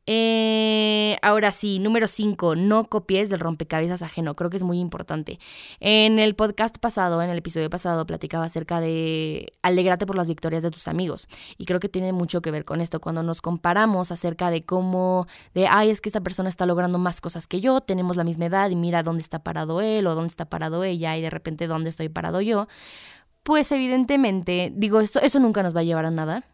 Eh, 0.08 1.16
ahora 1.20 1.50
sí, 1.50 1.80
número 1.80 2.06
5, 2.06 2.54
no 2.54 2.84
copies 2.84 3.28
del 3.28 3.40
rompecabezas 3.40 4.02
ajeno. 4.02 4.36
Creo 4.36 4.50
que 4.50 4.56
es 4.56 4.62
muy 4.62 4.78
importante. 4.78 5.40
En 5.80 6.20
el 6.20 6.36
podcast 6.36 6.78
pasado, 6.78 7.20
en 7.22 7.30
el 7.30 7.38
episodio 7.38 7.68
pasado, 7.68 8.06
platicaba 8.06 8.44
acerca 8.44 8.80
de 8.80 9.52
alegrate 9.62 10.06
por 10.06 10.16
las 10.16 10.28
victorias 10.28 10.62
de 10.62 10.70
tus 10.70 10.86
amigos. 10.86 11.28
Y 11.58 11.64
creo 11.64 11.80
que 11.80 11.88
tiene 11.88 12.12
mucho 12.12 12.40
que 12.40 12.52
ver 12.52 12.64
con 12.64 12.80
esto. 12.80 13.00
Cuando 13.00 13.24
nos 13.24 13.42
comparamos 13.42 14.12
acerca 14.12 14.50
de 14.50 14.64
cómo, 14.64 15.26
de, 15.54 15.66
ay, 15.66 15.90
es 15.90 16.00
que 16.00 16.08
esta 16.08 16.20
persona 16.20 16.48
está 16.48 16.66
logrando 16.66 16.98
más 16.98 17.20
cosas 17.20 17.48
que 17.48 17.60
yo, 17.60 17.80
tenemos 17.80 18.16
la 18.16 18.24
misma 18.24 18.46
edad 18.46 18.70
y 18.70 18.76
mira 18.76 19.02
dónde 19.02 19.22
está 19.22 19.40
parado 19.40 19.80
él 19.80 20.06
o 20.06 20.14
dónde 20.14 20.28
está 20.28 20.44
parado 20.44 20.84
ella 20.84 21.16
y 21.16 21.22
de 21.22 21.30
repente 21.30 21.66
dónde 21.66 21.90
estoy 21.90 22.08
parado 22.08 22.40
yo. 22.40 22.68
Pues 23.42 23.70
evidentemente, 23.72 24.72
digo, 24.74 25.00
esto, 25.00 25.20
eso 25.20 25.40
nunca 25.40 25.62
nos 25.62 25.74
va 25.74 25.80
a 25.80 25.84
llevar 25.84 26.04
a 26.06 26.10
nada 26.10 26.44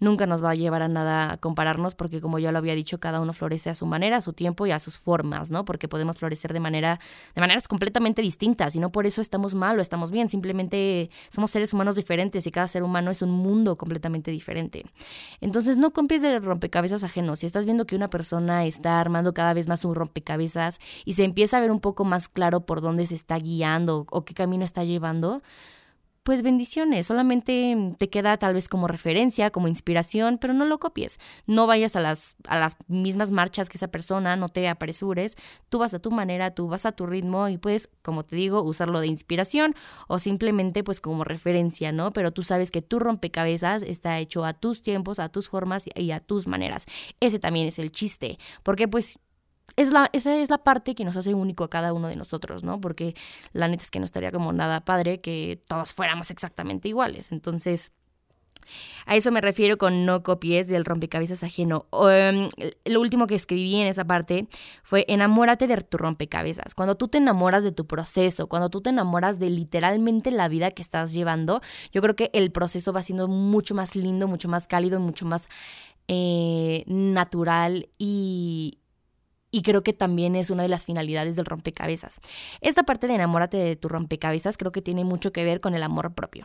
nunca 0.00 0.26
nos 0.26 0.42
va 0.42 0.50
a 0.50 0.54
llevar 0.54 0.82
a 0.82 0.88
nada 0.88 1.32
a 1.32 1.36
compararnos 1.36 1.94
porque 1.94 2.20
como 2.20 2.38
ya 2.38 2.52
lo 2.52 2.58
había 2.58 2.74
dicho, 2.74 2.98
cada 2.98 3.20
uno 3.20 3.32
florece 3.32 3.70
a 3.70 3.74
su 3.74 3.86
manera, 3.86 4.18
a 4.18 4.20
su 4.20 4.32
tiempo 4.32 4.66
y 4.66 4.70
a 4.70 4.78
sus 4.78 4.98
formas, 4.98 5.50
¿no? 5.50 5.64
Porque 5.64 5.88
podemos 5.88 6.18
florecer 6.18 6.52
de 6.52 6.60
manera 6.60 7.00
de 7.34 7.40
maneras 7.40 7.68
completamente 7.68 8.22
distintas 8.22 8.76
y 8.76 8.80
no 8.80 8.90
por 8.90 9.06
eso 9.06 9.20
estamos 9.20 9.54
mal 9.54 9.78
o 9.78 9.82
estamos 9.82 10.10
bien, 10.10 10.28
simplemente 10.28 11.10
somos 11.28 11.50
seres 11.50 11.72
humanos 11.72 11.96
diferentes 11.96 12.46
y 12.46 12.50
cada 12.50 12.68
ser 12.68 12.82
humano 12.82 13.10
es 13.10 13.22
un 13.22 13.30
mundo 13.30 13.76
completamente 13.76 14.30
diferente. 14.30 14.84
Entonces, 15.40 15.78
no 15.78 15.92
copies 15.92 16.22
de 16.22 16.38
rompecabezas 16.38 17.02
ajenos. 17.02 17.40
Si 17.40 17.46
estás 17.46 17.64
viendo 17.64 17.86
que 17.86 17.96
una 17.96 18.10
persona 18.10 18.64
está 18.64 19.00
armando 19.00 19.34
cada 19.34 19.54
vez 19.54 19.68
más 19.68 19.84
un 19.84 19.94
rompecabezas 19.94 20.78
y 21.04 21.14
se 21.14 21.24
empieza 21.24 21.58
a 21.58 21.60
ver 21.60 21.70
un 21.70 21.80
poco 21.80 22.04
más 22.04 22.28
claro 22.28 22.66
por 22.66 22.80
dónde 22.80 23.06
se 23.06 23.14
está 23.14 23.38
guiando 23.38 24.06
o 24.10 24.24
qué 24.24 24.34
camino 24.34 24.64
está 24.64 24.84
llevando, 24.84 25.42
pues 26.24 26.42
bendiciones, 26.42 27.06
solamente 27.06 27.94
te 27.98 28.08
queda 28.08 28.38
tal 28.38 28.54
vez 28.54 28.66
como 28.66 28.88
referencia, 28.88 29.50
como 29.50 29.68
inspiración, 29.68 30.38
pero 30.38 30.54
no 30.54 30.64
lo 30.64 30.80
copies. 30.80 31.20
No 31.46 31.66
vayas 31.66 31.96
a 31.96 32.00
las, 32.00 32.34
a 32.48 32.58
las 32.58 32.76
mismas 32.88 33.30
marchas 33.30 33.68
que 33.68 33.76
esa 33.76 33.88
persona, 33.88 34.34
no 34.34 34.48
te 34.48 34.66
apresures, 34.66 35.36
tú 35.68 35.78
vas 35.78 35.92
a 35.92 35.98
tu 35.98 36.10
manera, 36.10 36.54
tú 36.54 36.66
vas 36.66 36.86
a 36.86 36.92
tu 36.92 37.04
ritmo 37.04 37.48
y 37.50 37.58
puedes, 37.58 37.90
como 38.00 38.24
te 38.24 38.36
digo, 38.36 38.62
usarlo 38.62 39.00
de 39.00 39.06
inspiración 39.06 39.74
o 40.08 40.18
simplemente 40.18 40.82
pues 40.82 41.02
como 41.02 41.24
referencia, 41.24 41.92
¿no? 41.92 42.10
Pero 42.12 42.32
tú 42.32 42.42
sabes 42.42 42.70
que 42.70 42.80
tu 42.80 42.98
rompecabezas 42.98 43.82
está 43.82 44.18
hecho 44.18 44.46
a 44.46 44.54
tus 44.54 44.82
tiempos, 44.82 45.18
a 45.18 45.28
tus 45.28 45.50
formas 45.50 45.84
y 45.94 46.10
a 46.10 46.20
tus 46.20 46.46
maneras. 46.46 46.86
Ese 47.20 47.38
también 47.38 47.66
es 47.66 47.78
el 47.78 47.92
chiste, 47.92 48.38
porque 48.62 48.88
pues 48.88 49.18
es 49.76 49.92
la, 49.92 50.08
esa 50.12 50.36
es 50.36 50.50
la 50.50 50.58
parte 50.58 50.94
que 50.94 51.04
nos 51.04 51.16
hace 51.16 51.34
único 51.34 51.64
a 51.64 51.70
cada 51.70 51.92
uno 51.92 52.08
de 52.08 52.16
nosotros, 52.16 52.62
¿no? 52.64 52.80
Porque 52.80 53.14
la 53.52 53.68
neta 53.68 53.82
es 53.82 53.90
que 53.90 53.98
no 53.98 54.04
estaría 54.04 54.32
como 54.32 54.52
nada 54.52 54.84
padre 54.84 55.20
que 55.20 55.62
todos 55.66 55.92
fuéramos 55.92 56.30
exactamente 56.30 56.88
iguales. 56.88 57.32
Entonces, 57.32 57.92
a 59.06 59.16
eso 59.16 59.30
me 59.30 59.40
refiero 59.40 59.76
con 59.76 60.06
no 60.06 60.22
copies 60.22 60.68
del 60.68 60.84
rompecabezas 60.84 61.42
ajeno. 61.42 61.86
Em, 62.10 62.48
lo 62.84 63.00
último 63.00 63.26
que 63.26 63.34
escribí 63.34 63.76
en 63.76 63.86
esa 63.86 64.04
parte 64.04 64.48
fue 64.82 65.04
enamórate 65.08 65.66
de 65.66 65.76
tu 65.78 65.98
rompecabezas. 65.98 66.74
Cuando 66.74 66.96
tú 66.96 67.08
te 67.08 67.18
enamoras 67.18 67.62
de 67.62 67.72
tu 67.72 67.86
proceso, 67.86 68.48
cuando 68.48 68.70
tú 68.70 68.80
te 68.80 68.90
enamoras 68.90 69.38
de 69.38 69.50
literalmente 69.50 70.30
la 70.30 70.48
vida 70.48 70.70
que 70.70 70.82
estás 70.82 71.12
llevando, 71.12 71.60
yo 71.92 72.00
creo 72.00 72.16
que 72.16 72.30
el 72.32 72.52
proceso 72.52 72.92
va 72.92 73.02
siendo 73.02 73.28
mucho 73.28 73.74
más 73.74 73.96
lindo, 73.96 74.28
mucho 74.28 74.48
más 74.48 74.66
cálido, 74.66 75.00
mucho 75.00 75.26
más 75.26 75.48
eh, 76.08 76.84
natural 76.86 77.88
y, 77.98 78.78
y 79.54 79.62
creo 79.62 79.84
que 79.84 79.92
también 79.92 80.34
es 80.34 80.50
una 80.50 80.64
de 80.64 80.68
las 80.68 80.84
finalidades 80.84 81.36
del 81.36 81.44
rompecabezas. 81.46 82.18
Esta 82.60 82.82
parte 82.82 83.06
de 83.06 83.14
enamórate 83.14 83.56
de 83.56 83.76
tu 83.76 83.88
rompecabezas 83.88 84.56
creo 84.56 84.72
que 84.72 84.82
tiene 84.82 85.04
mucho 85.04 85.32
que 85.32 85.44
ver 85.44 85.60
con 85.60 85.74
el 85.74 85.84
amor 85.84 86.12
propio. 86.12 86.44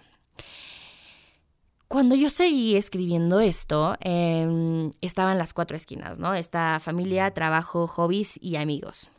Cuando 1.87 2.13
yo 2.13 2.29
seguí 2.29 2.75
escribiendo 2.75 3.39
esto, 3.39 3.95
eh, 4.01 4.91
estaban 5.01 5.39
las 5.39 5.53
cuatro 5.53 5.75
esquinas, 5.75 6.19
¿no? 6.19 6.35
Esta 6.35 6.79
familia, 6.79 7.31
trabajo, 7.31 7.87
hobbies 7.87 8.37
y 8.43 8.57
amigos. 8.57 9.09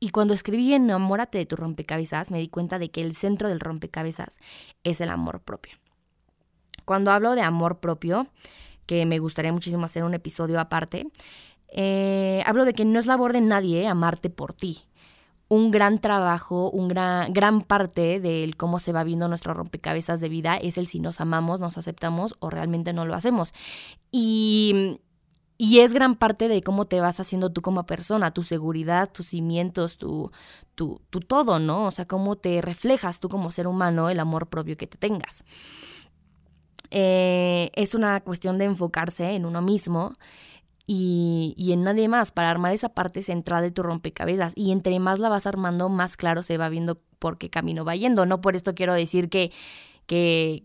Y 0.00 0.10
cuando 0.10 0.34
escribí 0.34 0.74
Enamórate 0.74 1.38
de 1.38 1.46
tu 1.46 1.54
rompecabezas, 1.54 2.32
me 2.32 2.40
di 2.40 2.48
cuenta 2.48 2.80
de 2.80 2.90
que 2.90 3.02
el 3.02 3.14
centro 3.14 3.48
del 3.48 3.60
rompecabezas 3.60 4.38
es 4.82 5.00
el 5.00 5.10
amor 5.10 5.40
propio. 5.40 5.78
Cuando 6.84 7.12
hablo 7.12 7.36
de 7.36 7.42
amor 7.42 7.78
propio, 7.78 8.26
que 8.86 9.06
me 9.06 9.20
gustaría 9.20 9.52
muchísimo 9.52 9.84
hacer 9.84 10.02
un 10.02 10.14
episodio 10.14 10.58
aparte, 10.58 11.06
eh, 11.68 12.42
hablo 12.46 12.64
de 12.64 12.74
que 12.74 12.84
no 12.84 12.98
es 12.98 13.06
labor 13.06 13.32
de 13.32 13.40
nadie 13.40 13.86
amarte 13.86 14.30
por 14.30 14.52
ti. 14.52 14.84
Un 15.48 15.70
gran 15.70 15.98
trabajo, 15.98 16.70
un 16.70 16.88
gran, 16.88 17.32
gran 17.32 17.62
parte 17.62 18.20
del 18.20 18.56
cómo 18.56 18.80
se 18.80 18.92
va 18.92 19.04
viendo 19.04 19.28
nuestro 19.28 19.54
rompecabezas 19.54 20.20
de 20.20 20.28
vida 20.28 20.56
es 20.56 20.76
el 20.76 20.86
si 20.86 21.00
nos 21.00 21.20
amamos, 21.20 21.58
nos 21.60 21.78
aceptamos 21.78 22.36
o 22.40 22.50
realmente 22.50 22.92
no 22.92 23.06
lo 23.06 23.14
hacemos. 23.14 23.54
Y, 24.10 25.00
y 25.56 25.80
es 25.80 25.94
gran 25.94 26.16
parte 26.16 26.48
de 26.48 26.62
cómo 26.62 26.84
te 26.84 27.00
vas 27.00 27.18
haciendo 27.18 27.50
tú 27.50 27.62
como 27.62 27.86
persona, 27.86 28.32
tu 28.32 28.42
seguridad, 28.42 29.10
tus 29.10 29.28
cimientos, 29.28 29.96
tu, 29.96 30.30
tu, 30.74 31.00
tu 31.08 31.20
todo, 31.20 31.58
¿no? 31.58 31.86
O 31.86 31.90
sea, 31.90 32.06
cómo 32.06 32.36
te 32.36 32.60
reflejas 32.60 33.18
tú 33.18 33.30
como 33.30 33.50
ser 33.50 33.66
humano, 33.66 34.10
el 34.10 34.20
amor 34.20 34.48
propio 34.48 34.76
que 34.76 34.86
te 34.86 34.98
tengas. 34.98 35.44
Eh, 36.90 37.70
es 37.74 37.94
una 37.94 38.20
cuestión 38.20 38.58
de 38.58 38.66
enfocarse 38.66 39.34
en 39.34 39.44
uno 39.44 39.62
mismo 39.62 40.14
y, 40.90 41.70
en 41.70 41.82
nadie 41.82 42.08
más 42.08 42.32
para 42.32 42.48
armar 42.48 42.72
esa 42.72 42.88
parte 42.88 43.22
central 43.22 43.62
de 43.62 43.70
tu 43.70 43.82
rompecabezas. 43.82 44.54
Y 44.56 44.72
entre 44.72 44.98
más 45.00 45.18
la 45.18 45.28
vas 45.28 45.46
armando, 45.46 45.90
más 45.90 46.16
claro 46.16 46.42
se 46.42 46.56
va 46.56 46.70
viendo 46.70 46.98
por 47.18 47.36
qué 47.36 47.50
camino 47.50 47.84
va 47.84 47.94
yendo. 47.94 48.24
No 48.24 48.40
por 48.40 48.56
esto 48.56 48.74
quiero 48.74 48.94
decir 48.94 49.28
que, 49.28 49.52
que 50.06 50.64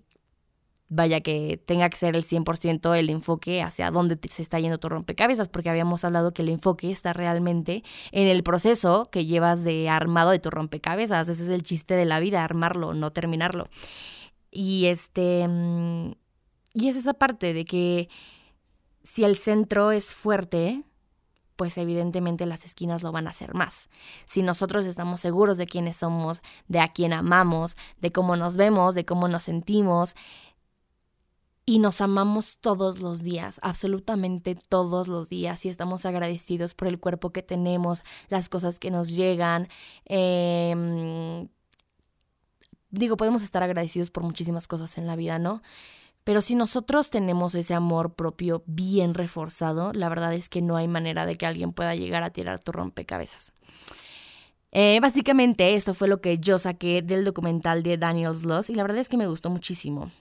vaya 0.88 1.20
que 1.20 1.62
tenga 1.66 1.90
que 1.90 1.98
ser 1.98 2.16
el 2.16 2.24
100% 2.24 2.98
el 2.98 3.10
enfoque 3.10 3.62
hacia 3.62 3.92
dónde 3.92 4.18
se 4.30 4.42
está 4.42 4.62
yendo 4.62 4.78
tu 4.78 4.88
rompecabezas, 4.88 5.50
porque 5.50 5.70
habíamos 5.70 6.06
hablado 6.06 6.34
que 6.34 6.44
el 6.44 6.50
enfoque 6.50 6.90
está 6.90 7.12
realmente 7.12 7.84
en 8.14 8.30
el 8.30 8.44
proceso 8.44 9.10
que 9.12 9.26
llevas 9.26 9.66
de 9.66 9.90
armado 9.90 10.32
de 10.32 10.40
tu 10.40 10.50
rompecabezas. 10.50 11.28
Ese 11.28 11.44
es 11.44 11.50
el 11.50 11.64
chiste 11.64 11.96
de 11.96 12.06
la 12.06 12.22
vida, 12.22 12.46
armarlo, 12.46 12.94
no 12.94 13.12
terminarlo. 13.12 13.68
Y 14.52 14.86
este... 14.86 15.46
Mm, 15.50 16.14
y 16.76 16.88
es 16.88 16.96
esa 16.96 17.14
parte 17.14 17.54
de 17.54 17.66
que 17.66 18.10
si 19.04 19.24
el 19.24 19.36
centro 19.38 19.92
es 19.92 20.16
fuerte, 20.16 20.84
pues 21.56 21.78
evidentemente 21.78 22.46
las 22.46 22.66
esquinas 22.66 23.04
lo 23.04 23.12
van 23.12 23.28
a 23.28 23.32
hacer 23.32 23.54
más. 23.54 23.90
Si 24.26 24.42
nosotros 24.42 24.86
estamos 24.86 25.22
seguros 25.22 25.58
de 25.58 25.68
quiénes 25.68 25.98
somos, 25.98 26.42
de 26.68 26.80
a 26.80 26.88
quién 26.88 27.14
amamos, 27.14 27.76
de 28.00 28.12
cómo 28.12 28.36
nos 28.36 28.56
vemos, 28.56 28.96
de 28.96 29.06
cómo 29.06 29.28
nos 29.28 29.44
sentimos, 29.44 30.16
y 31.66 31.80
nos 31.80 32.02
amamos 32.02 32.58
todos 32.60 33.00
los 33.00 33.24
días, 33.24 33.60
absolutamente 33.64 34.56
todos 34.56 35.08
los 35.08 35.30
días, 35.30 35.64
y 35.66 35.70
estamos 35.70 36.06
agradecidos 36.06 36.74
por 36.74 36.90
el 36.90 37.00
cuerpo 37.00 37.32
que 37.32 37.42
tenemos, 37.42 38.04
las 38.28 38.50
cosas 38.50 38.80
que 38.80 38.92
nos 38.92 39.16
llegan. 39.16 39.70
Em, 40.06 41.48
digo, 42.90 43.16
podemos 43.16 43.44
estar 43.44 43.64
agradecidos 43.64 44.12
por 44.12 44.24
muchísimas 44.24 44.68
cosas 44.68 44.98
en 44.98 45.08
la 45.08 45.16
vida, 45.16 45.40
¿no? 45.40 45.62
Pero 46.24 46.42
si 46.42 46.56
nosotros 46.56 47.10
tenemos 47.10 47.56
ese 47.56 47.74
amor 47.74 48.14
propio 48.14 48.64
bien 48.66 49.14
reforzado, 49.14 49.92
la 49.94 50.10
verdad 50.10 50.34
es 50.34 50.50
que 50.50 50.62
no 50.62 50.78
hay 50.78 50.88
manera 50.88 51.26
de 51.26 51.36
que 51.36 51.46
alguien 51.46 51.74
pueda 51.74 51.96
llegar 51.96 52.24
a 52.24 52.30
tirar 52.30 52.60
tu 52.60 52.72
rompecabezas. 52.72 53.54
Eh, 54.72 55.00
básicamente 55.02 55.76
esto 55.76 55.94
fue 55.94 56.08
lo 56.08 56.20
que 56.20 56.40
yo 56.40 56.58
saqué 56.58 57.04
del 57.04 57.26
documental 57.26 57.84
de 57.84 57.98
Daniel 57.98 58.36
Sloss 58.36 58.72
y 58.72 58.76
la 58.76 58.82
verdad 58.84 59.00
es 59.00 59.10
que 59.10 59.18
me 59.18 59.28
gustó 59.28 59.50
muchísimo. 59.52 60.12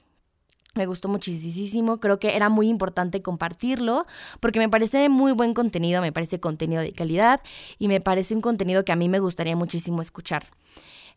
Me 0.75 0.87
gustó 0.87 1.09
muchísimo, 1.09 2.01
creo 2.01 2.19
que 2.19 2.35
era 2.35 2.49
muy 2.49 2.69
importante 2.69 3.21
compartirlo 3.21 4.07
porque 4.41 4.59
me 4.59 4.71
parece 4.71 5.09
muy 5.09 5.33
buen 5.33 5.55
contenido, 5.55 6.01
me 6.01 6.13
parece 6.13 6.41
contenido 6.41 6.81
de 6.81 6.93
calidad 6.93 7.41
y 7.79 7.89
me 7.89 8.01
parece 8.01 8.35
un 8.35 8.41
contenido 8.41 8.85
que 8.85 8.93
a 8.93 8.97
mí 8.97 9.09
me 9.09 9.21
gustaría 9.21 9.55
muchísimo 9.55 10.01
escuchar. 10.01 10.45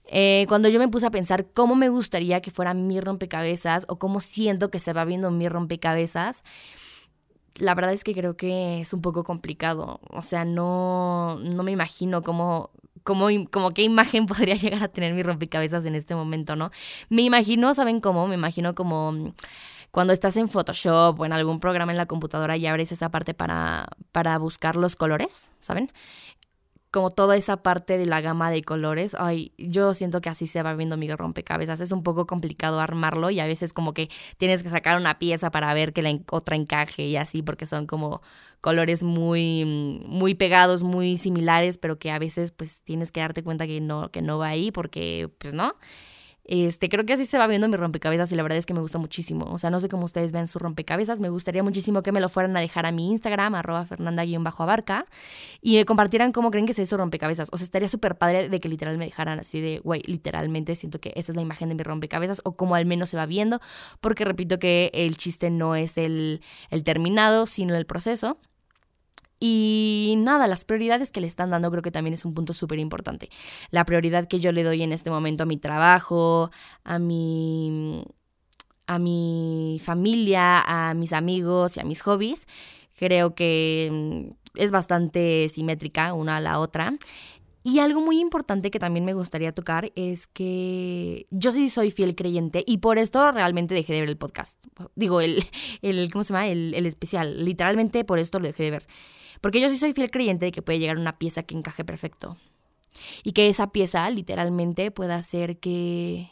Eh, 0.08 0.46
cuando 0.48 0.70
yo 0.70 0.80
me 0.80 0.88
puse 0.88 1.06
a 1.06 1.12
pensar 1.12 1.48
cómo 1.54 1.76
me 1.76 1.90
gustaría 1.90 2.42
que 2.42 2.52
fuera 2.52 2.74
mi 2.74 3.02
rompecabezas 3.02 3.86
o 3.90 3.98
cómo 3.98 4.20
siento 4.20 4.70
que 4.70 4.80
se 4.80 4.94
va 4.94 5.06
viendo 5.06 5.32
mi 5.32 5.50
rompecabezas, 5.50 6.44
la 7.56 7.74
verdad 7.74 7.94
es 7.94 8.04
que 8.04 8.14
creo 8.14 8.36
que 8.38 8.82
es 8.82 8.94
un 8.94 9.02
poco 9.02 9.24
complicado. 9.24 10.00
O 10.10 10.22
sea, 10.22 10.46
no, 10.46 11.40
no 11.42 11.64
me 11.64 11.72
imagino 11.72 12.22
cómo, 12.22 12.72
cómo, 13.04 13.28
como 13.52 13.72
qué 13.72 13.84
imagen 13.84 14.26
podría 14.28 14.56
llegar 14.56 14.84
a 14.84 14.88
tener 14.90 15.14
mi 15.14 15.24
rompecabezas 15.24 15.86
en 15.86 15.96
este 15.96 16.16
momento, 16.16 16.56
¿no? 16.56 16.72
Me 17.10 17.22
imagino, 17.24 17.74
¿saben 17.74 18.00
cómo? 18.02 18.28
Me 18.28 18.36
imagino 18.36 18.76
como 18.76 19.34
cuando 19.92 20.12
estás 20.12 20.36
en 20.36 20.50
Photoshop 20.50 21.18
o 21.18 21.26
en 21.26 21.32
algún 21.32 21.62
programa 21.62 21.94
en 21.94 21.98
la 21.98 22.06
computadora 22.06 22.58
y 22.58 22.68
abres 22.68 22.92
esa 22.92 23.10
parte 23.12 23.34
para, 23.34 23.88
para 24.12 24.38
buscar 24.38 24.76
los 24.76 24.98
colores, 24.98 25.52
¿saben? 25.60 25.92
Como 26.96 27.10
toda 27.10 27.36
esa 27.36 27.58
parte 27.58 27.98
de 27.98 28.06
la 28.06 28.22
gama 28.22 28.50
de 28.50 28.64
colores, 28.64 29.18
ay, 29.20 29.52
yo 29.58 29.94
siento 29.94 30.22
que 30.22 30.30
así 30.30 30.48
se 30.48 30.64
va 30.64 30.74
viendo 30.76 30.96
mi 30.96 31.14
rompecabezas. 31.14 31.82
Es 31.82 31.92
un 31.92 32.04
poco 32.04 32.26
complicado 32.26 32.80
armarlo 32.80 33.30
y 33.32 33.42
a 33.42 33.46
veces 33.46 33.74
como 33.74 33.94
que 33.94 34.10
tienes 34.38 34.64
que 34.64 34.70
sacar 34.70 34.96
una 34.96 35.20
pieza 35.20 35.52
para 35.52 35.74
ver 35.74 35.92
que 35.92 36.02
la 36.02 36.18
otra 36.32 36.56
encaje 36.56 37.04
y 37.04 37.18
así, 37.18 37.42
porque 37.42 37.66
son 37.66 37.86
como 37.86 38.22
colores 38.62 39.04
muy, 39.04 40.00
muy 40.08 40.36
pegados, 40.36 40.84
muy 40.84 41.18
similares, 41.18 41.78
pero 41.78 42.00
que 42.00 42.12
a 42.12 42.18
veces 42.18 42.54
pues 42.54 42.80
tienes 42.82 43.12
que 43.12 43.20
darte 43.20 43.44
cuenta 43.44 43.68
que 43.68 43.82
no, 43.82 44.10
que 44.10 44.22
no 44.22 44.38
va 44.38 44.48
ahí 44.48 44.72
porque 44.72 45.30
pues 45.38 45.54
no. 45.54 45.76
Este, 46.48 46.90
creo 46.90 47.06
que 47.06 47.14
así 47.14 47.26
se 47.26 47.40
va 47.40 47.48
viendo 47.48 47.68
mi 47.68 47.76
rompecabezas 47.76 48.32
y 48.32 48.36
la 48.36 48.44
verdad 48.44 48.60
es 48.60 48.68
que 48.68 48.76
me 48.76 48.80
gusta 48.80 49.00
muchísimo. 49.00 49.46
O 49.46 49.58
sea, 49.58 49.72
no 49.72 49.80
sé 49.80 49.90
cómo 49.90 50.06
ustedes 50.06 50.32
ven 50.32 50.46
su 50.46 50.60
rompecabezas. 50.60 51.20
Me 51.20 51.30
gustaría 51.30 51.64
muchísimo 51.64 52.04
que 52.04 52.12
me 52.12 52.20
lo 52.22 52.30
fueran 52.30 52.56
a 52.56 52.60
dejar 52.60 52.86
a 52.86 52.92
mi 52.92 53.10
Instagram, 53.10 53.56
arroba 53.56 53.86
fernanda-abarca, 53.86 55.08
y 55.62 55.78
me 55.78 55.86
compartieran 55.86 56.32
cómo 56.32 56.52
creen 56.52 56.68
que 56.68 56.74
es 56.74 56.80
eso 56.80 56.98
rompecabezas. 56.98 57.50
O 57.52 57.58
sea, 57.58 57.66
estaría 57.66 57.90
súper 57.90 58.16
padre 58.18 58.48
de 58.50 58.60
que 58.60 58.70
literal 58.70 58.98
me 59.00 59.06
dejaran 59.06 59.40
así 59.40 59.60
de, 59.60 59.80
güey, 59.80 60.04
literalmente 60.06 60.76
siento 60.76 61.00
que 61.00 61.14
esa 61.16 61.32
es 61.32 61.36
la 61.36 61.42
imagen 61.42 61.70
de 61.70 61.76
mi 61.76 61.84
rompecabezas 61.84 62.42
o 62.44 62.56
como 62.56 62.76
al 62.76 62.86
menos 62.86 63.10
se 63.10 63.18
va 63.18 63.26
viendo, 63.26 63.60
porque 64.00 64.24
repito 64.24 64.60
que 64.60 64.92
el 64.94 65.18
chiste 65.18 65.50
no 65.50 65.76
es 65.76 65.98
el, 65.98 66.42
el 66.70 66.84
terminado, 66.84 67.48
sino 67.48 67.76
el 67.76 67.86
proceso. 67.88 68.38
Y 69.40 70.16
nada, 70.18 70.48
las 70.48 70.66
prioridades 70.66 71.12
que 71.12 71.22
le 71.22 71.28
están 71.28 71.50
dando 71.50 71.70
creo 71.70 71.84
que 71.84 71.92
también 71.92 72.14
es 72.14 72.26
un 72.26 72.34
punto 72.34 72.54
súper 72.54 72.80
importante. 72.80 73.30
La 73.70 73.86
prioridad 73.86 74.28
que 74.28 74.40
yo 74.40 74.52
le 74.52 74.64
doy 74.64 74.82
en 74.82 74.94
este 74.94 75.10
momento 75.10 75.44
a 75.44 75.46
mi 75.46 75.58
trabajo, 75.58 76.52
a 76.84 77.00
mi 77.00 78.04
a 78.88 79.00
mi 79.00 79.82
familia, 79.84 80.62
a 80.62 80.94
mis 80.94 81.14
amigos 81.14 81.78
y 81.78 81.80
a 81.80 81.84
mis 81.84 82.02
hobbies. 82.02 82.46
Creo 82.96 83.36
que 83.36 83.90
mm, 83.92 84.34
es 84.56 84.72
bastante 84.72 85.50
simétrica 85.50 86.14
una 86.14 86.38
a 86.38 86.42
la 86.42 86.60
otra. 86.60 86.94
Y 87.64 87.80
algo 87.80 88.00
muy 88.00 88.20
importante 88.20 88.70
que 88.70 88.78
también 88.78 89.06
me 89.06 89.14
gustaría 89.14 89.52
tocar 89.52 89.92
es 89.96 90.28
que 90.28 91.26
yo 91.32 91.52
sí 91.52 91.72
soy 91.72 91.90
fiel 91.90 92.16
creyente 92.16 92.64
y 92.66 92.78
por 92.78 93.00
esto 93.00 93.32
realmente 93.32 93.74
dejé 93.74 93.94
de 93.94 94.02
ver 94.02 94.10
el 94.10 94.18
podcast. 94.18 94.64
Digo, 94.94 95.20
el, 95.20 95.44
el 95.82 96.12
¿cómo 96.12 96.24
se 96.24 96.34
llama? 96.34 96.48
El, 96.48 96.76
el 96.76 96.86
especial. 96.86 97.44
Literalmente 97.44 98.06
por 98.06 98.20
esto 98.20 98.40
lo 98.40 98.46
dejé 98.46 98.64
de 98.64 98.72
ver. 98.72 98.88
Porque 99.42 99.62
yo 99.62 99.70
sí 99.70 99.78
soy 99.78 99.94
fiel 99.94 100.12
creyente 100.12 100.46
de 100.46 100.52
que 100.52 100.62
puede 100.62 100.80
llegar 100.80 100.98
una 100.98 101.18
pieza 101.18 101.44
que 101.44 101.56
encaje 101.56 101.84
perfecto. 101.84 102.38
Y 103.24 103.34
que 103.34 103.50
esa 103.50 103.72
pieza 103.72 104.10
literalmente 104.10 104.92
pueda 104.92 105.16
hacer 105.16 105.60
que 105.60 106.32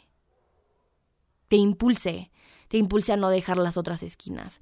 te 1.48 1.56
impulse, 1.56 2.30
te 2.68 2.78
impulse 2.78 3.12
a 3.12 3.16
no 3.16 3.28
dejar 3.28 3.58
las 3.58 3.76
otras 3.76 4.02
esquinas. 4.02 4.60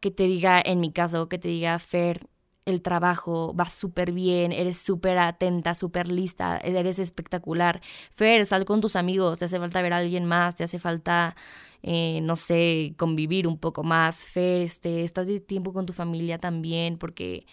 Que 0.00 0.10
te 0.10 0.24
diga, 0.24 0.60
en 0.64 0.80
mi 0.80 0.92
caso, 0.92 1.28
que 1.28 1.38
te 1.38 1.48
diga, 1.48 1.78
Fer, 1.78 2.26
el 2.64 2.82
trabajo 2.82 3.54
va 3.54 3.68
súper 3.68 4.12
bien, 4.12 4.52
eres 4.52 4.78
súper 4.78 5.18
atenta, 5.18 5.74
súper 5.74 6.08
lista, 6.08 6.58
eres 6.58 6.98
espectacular. 6.98 7.80
Fer, 8.10 8.46
sal 8.46 8.64
con 8.64 8.80
tus 8.80 8.96
amigos, 8.96 9.38
te 9.38 9.46
hace 9.46 9.58
falta 9.58 9.82
ver 9.82 9.92
a 9.92 9.98
alguien 9.98 10.26
más, 10.26 10.54
te 10.54 10.64
hace 10.64 10.78
falta, 10.78 11.34
eh, 11.82 12.20
no 12.22 12.36
sé, 12.36 12.94
convivir 12.96 13.46
un 13.48 13.58
poco 13.58 13.82
más. 13.82 14.24
Fer, 14.24 14.60
este, 14.60 15.02
estás 15.02 15.26
de 15.26 15.40
tiempo 15.40 15.72
con 15.72 15.86
tu 15.86 15.92
familia 15.92 16.38
también, 16.38 16.98
porque, 16.98 17.46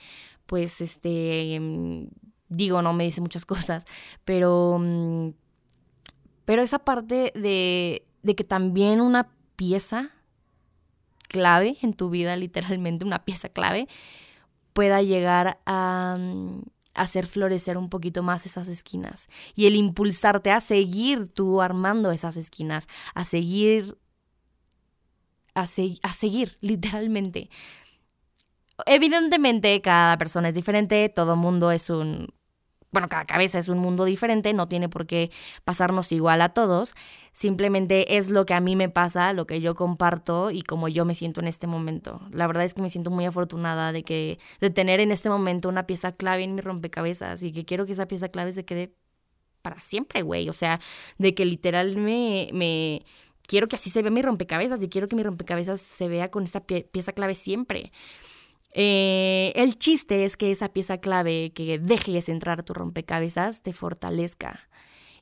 pues, 0.45 0.81
este, 0.81 1.55
em, 1.55 2.09
digo, 2.49 2.81
no 2.81 2.93
me 2.93 3.05
dice 3.05 3.21
muchas 3.21 3.45
cosas, 3.73 3.85
pero, 4.25 4.77
mm, 4.79 5.31
pero 6.45 6.61
esa 6.61 6.79
parte 6.79 7.31
de, 7.35 8.03
de 8.23 8.35
que 8.35 8.43
también 8.43 9.01
una 9.01 9.29
pieza 9.55 10.11
clave 11.27 11.77
en 11.81 11.93
tu 11.93 12.09
vida, 12.09 12.35
literalmente 12.35 13.05
una 13.05 13.23
pieza 13.25 13.49
clave, 13.49 13.87
pueda 14.79 15.01
llegar 15.01 15.59
a 15.65 16.15
mm, 16.17 16.61
hacer 16.93 17.27
florecer 17.27 17.77
un 17.77 17.89
poquito 17.89 18.23
más 18.23 18.45
esas 18.45 18.69
esquinas 18.69 19.27
y 19.53 19.67
el 19.67 19.75
impulsarte 19.75 20.51
a 20.51 20.61
seguir 20.61 21.27
tú 21.27 21.61
armando 21.61 22.13
esas 22.13 22.37
esquinas, 22.37 22.87
a 23.13 23.25
seguir, 23.25 23.97
a, 25.53 25.63
a 25.63 26.13
seguir 26.13 26.57
literalmente. 26.61 27.49
Evidentemente 28.85 29.81
cada 29.81 30.17
persona 30.17 30.47
es 30.47 30.55
diferente, 30.55 31.09
todo 31.09 31.35
mundo 31.35 31.71
es 31.71 31.89
un 31.89 32.29
bueno, 32.91 33.07
cada 33.07 33.25
cabeza 33.25 33.59
es 33.59 33.69
un 33.69 33.77
mundo 33.79 34.05
diferente, 34.05 34.53
no 34.53 34.67
tiene 34.67 34.89
por 34.89 35.05
qué 35.05 35.31
pasarnos 35.63 36.11
igual 36.11 36.41
a 36.41 36.49
todos, 36.49 36.95
simplemente 37.33 38.17
es 38.17 38.29
lo 38.29 38.45
que 38.45 38.53
a 38.53 38.59
mí 38.59 38.75
me 38.75 38.89
pasa, 38.89 39.33
lo 39.33 39.45
que 39.45 39.61
yo 39.61 39.75
comparto 39.75 40.51
y 40.51 40.63
como 40.63 40.87
yo 40.87 41.05
me 41.05 41.15
siento 41.15 41.39
en 41.39 41.47
este 41.47 41.67
momento. 41.67 42.21
La 42.31 42.47
verdad 42.47 42.65
es 42.65 42.73
que 42.73 42.81
me 42.81 42.89
siento 42.89 43.11
muy 43.11 43.25
afortunada 43.25 43.91
de 43.91 44.03
que 44.03 44.39
de 44.59 44.69
tener 44.69 44.99
en 44.99 45.11
este 45.11 45.29
momento 45.29 45.69
una 45.69 45.85
pieza 45.85 46.11
clave 46.13 46.43
en 46.43 46.55
mi 46.55 46.61
rompecabezas 46.61 47.43
y 47.43 47.51
que 47.51 47.65
quiero 47.65 47.85
que 47.85 47.93
esa 47.93 48.07
pieza 48.07 48.29
clave 48.29 48.51
se 48.53 48.65
quede 48.65 48.93
para 49.61 49.81
siempre, 49.81 50.21
güey, 50.21 50.49
o 50.49 50.53
sea, 50.53 50.79
de 51.17 51.35
que 51.35 51.45
literal 51.45 51.97
me, 51.97 52.49
me 52.53 53.05
quiero 53.47 53.67
que 53.67 53.75
así 53.75 53.89
se 53.89 54.01
vea 54.01 54.11
mi 54.11 54.21
rompecabezas 54.21 54.81
y 54.83 54.89
quiero 54.89 55.07
que 55.07 55.15
mi 55.15 55.23
rompecabezas 55.23 55.81
se 55.81 56.07
vea 56.07 56.31
con 56.31 56.43
esa 56.43 56.61
pieza 56.65 57.13
clave 57.13 57.35
siempre. 57.35 57.91
Eh, 58.71 59.51
el 59.55 59.77
chiste 59.79 60.25
es 60.25 60.37
que 60.37 60.51
esa 60.51 60.69
pieza 60.69 60.99
clave 60.99 61.51
que 61.53 61.79
dejes 61.79 62.29
entrar 62.29 62.59
a 62.59 62.63
tu 62.63 62.73
rompecabezas 62.73 63.63
te 63.63 63.73
fortalezca 63.73 64.69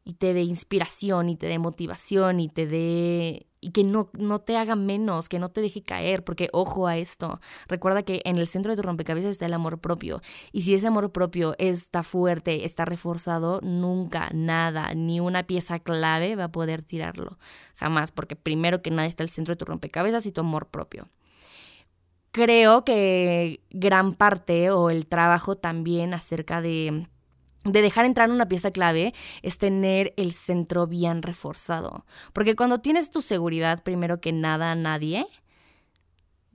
y 0.03 0.13
te 0.13 0.33
dé 0.33 0.43
inspiración 0.43 1.29
y 1.29 1.35
te 1.37 1.47
dé 1.47 1.59
motivación 1.59 2.39
y 2.39 2.49
te 2.49 2.65
dé 2.67 3.47
y 3.59 3.71
que 3.71 3.83
no, 3.83 4.07
no 4.13 4.39
te 4.39 4.55
haga 4.55 4.75
menos, 4.75 5.29
que 5.29 5.39
no 5.39 5.49
te 5.49 5.61
deje 5.61 5.81
caer, 5.81 6.23
porque 6.23 6.49
ojo 6.53 6.87
a 6.87 6.97
esto, 6.97 7.41
recuerda 7.67 8.03
que 8.03 8.21
en 8.23 8.37
el 8.37 8.47
centro 8.47 8.71
de 8.71 8.77
tu 8.77 8.83
rompecabezas 8.83 9.31
está 9.31 9.45
el 9.47 9.53
amor 9.53 9.79
propio 9.79 10.21
y 10.51 10.61
si 10.61 10.73
ese 10.75 10.87
amor 10.87 11.11
propio 11.11 11.55
está 11.57 12.03
fuerte, 12.03 12.65
está 12.65 12.85
reforzado, 12.85 13.59
nunca, 13.61 14.29
nada, 14.33 14.93
ni 14.93 15.19
una 15.19 15.43
pieza 15.43 15.79
clave 15.79 16.35
va 16.35 16.45
a 16.45 16.51
poder 16.51 16.83
tirarlo, 16.83 17.37
jamás, 17.75 18.11
porque 18.11 18.35
primero 18.35 18.81
que 18.81 18.91
nada 18.91 19.07
está 19.07 19.23
el 19.23 19.29
centro 19.29 19.53
de 19.53 19.57
tu 19.57 19.65
rompecabezas 19.65 20.25
y 20.25 20.31
tu 20.31 20.41
amor 20.41 20.67
propio 20.67 21.09
creo 22.37 22.85
que 22.85 23.61
gran 23.71 24.13
parte 24.13 24.69
o 24.69 24.91
el 24.91 25.07
trabajo 25.07 25.57
también 25.57 26.13
acerca 26.13 26.61
de, 26.61 27.07
de 27.65 27.81
dejar 27.81 28.05
entrar 28.05 28.29
una 28.29 28.47
pieza 28.47 28.69
clave 28.69 29.15
es 29.41 29.57
tener 29.57 30.13
el 30.17 30.31
centro 30.33 30.85
bien 30.85 31.23
reforzado. 31.23 32.05
Porque 32.33 32.55
cuando 32.55 32.79
tienes 32.79 33.09
tu 33.09 33.23
seguridad, 33.23 33.81
primero 33.81 34.21
que 34.21 34.33
nada, 34.33 34.75
nadie, 34.75 35.25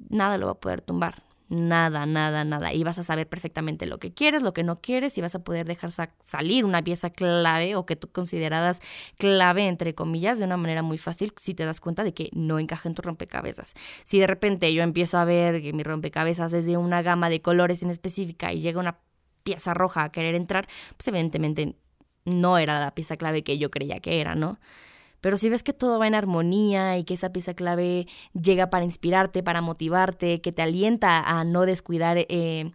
nada 0.09 0.39
lo 0.39 0.47
va 0.47 0.53
a 0.53 0.61
poder 0.61 0.83
tumbar. 0.83 1.25
Nada, 1.55 2.07
nada, 2.07 2.45
nada. 2.45 2.73
Y 2.73 2.83
vas 2.83 2.99
a 2.99 3.03
saber 3.03 3.29
perfectamente 3.29 3.85
lo 3.85 3.99
que 3.99 4.15
quieres, 4.15 4.41
lo 4.41 4.55
que 4.55 4.63
no 4.63 4.81
quieres, 4.81 5.19
y 5.19 5.21
vas 5.21 5.35
a 5.35 5.45
poder 5.45 5.67
dejar 5.67 5.91
salir 6.21 6.65
una 6.65 6.83
pieza 6.83 7.11
clave 7.11 7.77
o 7.77 7.85
que 7.85 7.95
tú 7.95 8.11
consideradas 8.11 8.81
clave, 9.19 9.67
entre 9.69 9.95
comillas, 9.95 10.39
de 10.39 10.47
una 10.47 10.57
manera 10.57 10.83
muy 10.83 10.97
fácil 10.97 11.35
si 11.37 11.53
te 11.53 11.67
das 11.67 11.79
cuenta 11.79 12.05
de 12.05 12.15
que 12.15 12.31
no 12.33 12.59
encaja 12.59 12.89
en 12.89 12.95
tu 12.95 13.03
rompecabezas. 13.03 13.75
Si 14.03 14.19
de 14.19 14.27
repente 14.27 14.73
yo 14.73 14.83
empiezo 14.83 15.19
a 15.19 15.27
ver 15.27 15.61
que 15.61 15.75
mi 15.75 15.83
rompecabezas 15.83 16.55
es 16.55 16.65
de 16.65 16.79
una 16.79 17.03
gama 17.03 17.29
de 17.29 17.43
colores 17.43 17.83
en 17.83 17.91
específica 17.91 18.51
y 18.55 18.61
llega 18.63 18.81
una 18.81 19.01
pieza 19.43 19.75
roja 19.75 20.05
a 20.05 20.11
querer 20.11 20.35
entrar, 20.35 20.67
pues 20.97 21.07
evidentemente 21.09 21.77
no 22.25 22.57
era 22.57 22.81
la 22.81 22.95
pieza 22.95 23.19
clave 23.19 23.45
que 23.45 23.59
yo 23.59 23.71
creía 23.71 24.01
que 24.01 24.23
era, 24.23 24.35
¿no? 24.35 24.59
Pero 25.23 25.37
si 25.37 25.49
ves 25.49 25.63
que 25.63 25.73
todo 25.73 26.01
va 26.01 26.09
en 26.09 26.17
armonía 26.17 26.99
y 26.99 27.05
que 27.05 27.15
esa 27.15 27.33
pieza 27.33 27.55
clave 27.55 28.09
llega 28.35 28.71
para 28.71 28.85
inspirarte, 28.85 29.45
para 29.45 29.63
motivarte, 29.63 30.41
que 30.41 30.51
te 30.51 30.63
alienta 30.63 31.21
a 31.21 31.45
no 31.45 31.65
descuidar 31.65 32.17
eh, 32.19 32.73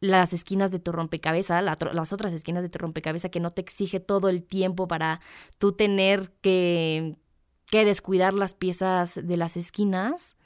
las 0.00 0.32
esquinas 0.32 0.72
de 0.72 0.80
tu 0.80 0.90
rompecabezas, 0.90 1.62
las 1.62 2.12
otras 2.12 2.32
esquinas 2.32 2.64
de 2.64 2.70
tu 2.70 2.80
rompecabezas, 2.80 3.30
que 3.30 3.38
no 3.38 3.52
te 3.52 3.60
exige 3.60 4.00
todo 4.00 4.28
el 4.28 4.42
tiempo 4.42 4.88
para 4.88 5.20
tú 5.58 5.70
tener 5.70 6.32
que, 6.40 7.16
que 7.70 7.84
descuidar 7.84 8.34
las 8.34 8.54
piezas 8.54 9.20
de 9.22 9.36
las 9.36 9.56
esquinas, 9.56 10.36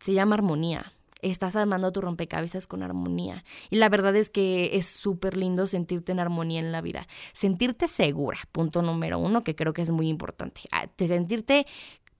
se 0.00 0.12
llama 0.12 0.34
armonía 0.34 0.95
estás 1.30 1.56
armando 1.56 1.92
tu 1.92 2.00
rompecabezas 2.00 2.66
con 2.66 2.82
armonía. 2.82 3.44
Y 3.70 3.76
la 3.76 3.88
verdad 3.88 4.14
es 4.16 4.30
que 4.30 4.76
es 4.76 4.86
súper 4.86 5.36
lindo 5.36 5.66
sentirte 5.66 6.12
en 6.12 6.20
armonía 6.20 6.60
en 6.60 6.72
la 6.72 6.80
vida. 6.80 7.06
Sentirte 7.32 7.88
segura, 7.88 8.38
punto 8.52 8.82
número 8.82 9.18
uno, 9.18 9.44
que 9.44 9.54
creo 9.54 9.72
que 9.72 9.82
es 9.82 9.90
muy 9.90 10.08
importante. 10.08 10.62
Ah, 10.72 10.86
sentirte 10.98 11.66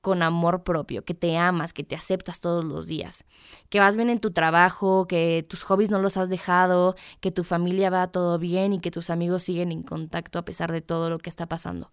con 0.07 0.23
amor 0.23 0.63
propio, 0.63 1.05
que 1.05 1.15
te 1.15 1.37
amas, 1.37 1.73
que 1.73 1.83
te 1.83 1.97
aceptas 1.97 2.39
todos 2.39 2.65
los 2.65 2.87
días, 2.87 3.25
que 3.71 3.81
vas 3.81 3.97
bien 3.97 4.09
en 4.09 4.21
tu 4.21 4.31
trabajo, 4.31 5.09
que 5.09 5.45
tus 5.49 5.65
hobbies 5.65 5.91
no 5.91 5.99
los 5.99 6.17
has 6.17 6.29
dejado, 6.29 6.95
que 7.21 7.33
tu 7.33 7.43
familia 7.43 7.91
va 7.91 8.07
todo 8.07 8.39
bien 8.39 8.73
y 8.73 8.79
que 8.79 8.93
tus 8.93 9.11
amigos 9.11 9.43
siguen 9.43 9.73
en 9.73 9.83
contacto 9.83 10.39
a 10.39 10.45
pesar 10.45 10.71
de 10.71 10.81
todo 10.81 11.11
lo 11.11 11.19
que 11.19 11.29
está 11.29 11.47
pasando. 11.47 11.91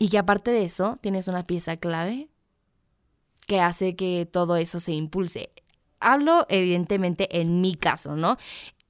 Y 0.00 0.08
que 0.08 0.18
aparte 0.18 0.50
de 0.50 0.64
eso, 0.64 0.96
tienes 1.00 1.28
una 1.28 1.44
pieza 1.44 1.76
clave 1.76 2.28
que 3.46 3.60
hace 3.60 3.94
que 3.94 4.28
todo 4.28 4.56
eso 4.56 4.80
se 4.80 4.90
impulse 4.90 5.52
hablo 6.02 6.46
evidentemente 6.48 7.40
en 7.40 7.60
mi 7.60 7.74
caso, 7.76 8.16
¿no? 8.16 8.36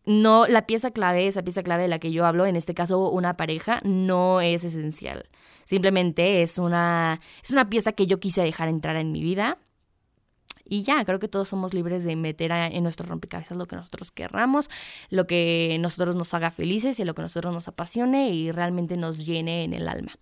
No, 0.05 0.46
la 0.48 0.66
pieza 0.66 0.90
clave, 0.90 1.29
esa 1.29 1.42
pieza 1.42 1.62
clave 1.62 1.83
de 1.83 1.88
la 1.88 2.01
que 2.01 2.11
yo 2.11 2.27
hablo, 2.27 2.46
en 2.46 2.57
este 2.57 2.75
caso 2.75 3.11
una 3.11 3.37
pareja, 3.37 3.81
no 3.85 4.40
es 4.40 4.64
esencial. 4.64 5.29
Simplemente 5.64 6.42
es 6.42 6.59
una, 6.59 7.20
es 7.42 7.51
una 7.51 7.70
pieza 7.70 7.92
que 7.92 8.07
yo 8.07 8.18
quise 8.18 8.42
dejar 8.42 8.68
entrar 8.68 8.96
en 8.96 9.12
mi 9.12 9.22
vida. 9.22 9.59
Y 10.64 10.83
ya, 10.83 11.05
creo 11.05 11.18
que 11.18 11.29
todos 11.29 11.48
somos 11.48 11.75
libres 11.75 12.03
de 12.05 12.16
meter 12.16 12.51
en 12.51 12.83
nuestro 12.83 13.07
rompecabezas 13.07 13.59
lo 13.59 13.66
que 13.66 13.77
nosotros 13.77 14.11
querramos, 14.11 14.70
lo 15.11 15.27
que 15.27 15.77
nosotros 15.81 16.16
nos 16.16 16.33
haga 16.35 16.51
felices 16.51 16.98
y 16.98 17.05
lo 17.05 17.14
que 17.14 17.22
nosotros 17.22 17.53
nos 17.53 17.68
apasione 17.68 18.31
y 18.31 18.51
realmente 18.51 18.96
nos 18.96 19.25
llene 19.25 19.64
en 19.64 19.75
el 19.75 19.88
alma. 19.88 20.12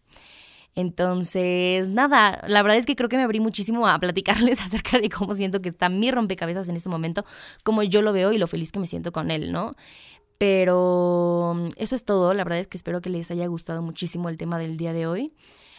Entonces, 0.74 1.88
nada, 1.88 2.42
la 2.46 2.62
verdad 2.62 2.78
es 2.78 2.86
que 2.86 2.94
creo 2.94 3.08
que 3.08 3.16
me 3.16 3.24
abrí 3.24 3.40
muchísimo 3.40 3.86
a 3.88 3.98
platicarles 3.98 4.60
acerca 4.62 4.98
de 4.98 5.08
cómo 5.08 5.34
siento 5.34 5.60
que 5.60 5.68
está 5.68 5.88
mi 5.88 6.10
rompecabezas 6.10 6.68
en 6.68 6.76
este 6.76 6.88
momento, 6.88 7.24
cómo 7.64 7.82
yo 7.82 8.02
lo 8.02 8.12
veo 8.12 8.32
y 8.32 8.38
lo 8.38 8.46
feliz 8.46 8.72
que 8.72 8.78
me 8.78 8.86
siento 8.86 9.12
con 9.12 9.30
él, 9.30 9.52
¿no? 9.52 9.74
Pero 10.38 11.54
mm, 11.56 11.68
eso 11.76 11.94
es 11.96 12.04
todo, 12.04 12.34
la 12.34 12.44
verdad 12.44 12.60
es 12.60 12.68
que 12.68 12.76
espero 12.78 13.00
que 13.02 13.10
les 13.10 13.30
haya 13.30 13.46
gustado 13.46 13.82
muchísimo 13.82 14.28
el 14.28 14.38
tema 14.38 14.58
del 14.58 14.76
día 14.76 14.92
de 14.92 15.06
hoy. 15.06 15.32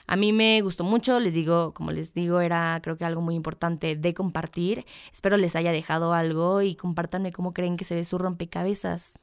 A 0.07 0.17
mí 0.17 0.33
me 0.33 0.61
gustó 0.61 0.83
mucho, 0.83 1.19
les 1.19 1.33
digo, 1.33 1.73
como 1.73 1.91
les 1.91 2.13
digo, 2.13 2.41
era 2.41 2.79
creo 2.83 2.97
que 2.97 3.05
algo 3.05 3.21
muy 3.21 3.35
importante 3.35 3.95
de 3.95 4.13
compartir. 4.13 4.85
Espero 5.13 5.37
les 5.37 5.55
haya 5.55 5.71
dejado 5.71 6.13
algo 6.13 6.61
y 6.61 6.75
compártanme 6.75 7.31
cómo 7.31 7.53
creen 7.53 7.77
que 7.77 7.85
se 7.85 7.95
ve 7.95 8.03
su 8.03 8.17
rompecabezas 8.17 9.19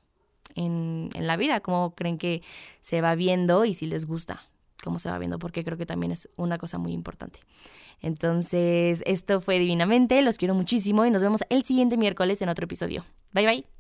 en, 0.54 1.11
en 1.14 1.26
la 1.26 1.37
vida, 1.37 1.61
cómo 1.61 1.94
creen 1.94 2.16
que 2.18 2.42
se 2.81 3.00
va 3.02 3.14
viendo 3.16 3.64
y 3.64 3.74
si 3.74 3.87
les 3.87 4.07
gusta 4.07 4.48
cómo 4.83 4.99
se 4.99 5.11
va 5.11 5.19
viendo, 5.19 5.38
porque 5.38 5.64
creo 5.64 5.79
que 5.79 5.87
también 5.87 6.12
es 6.12 6.29
una 6.37 6.59
cosa 6.59 6.79
muy 6.79 6.93
importante. 6.93 7.41
Entonces, 8.01 9.03
esto 9.07 9.41
fue 9.41 9.59
Divinamente, 9.59 10.23
los 10.23 10.38
quiero 10.38 10.55
muchísimo 10.55 11.05
y 11.05 11.11
nos 11.11 11.23
vemos 11.23 11.43
el 11.49 11.64
siguiente 11.64 11.97
miércoles 11.97 12.41
en 12.43 12.49
otro 12.49 12.64
episodio. 12.64 13.05
Bye 13.33 13.47
bye. 13.47 13.78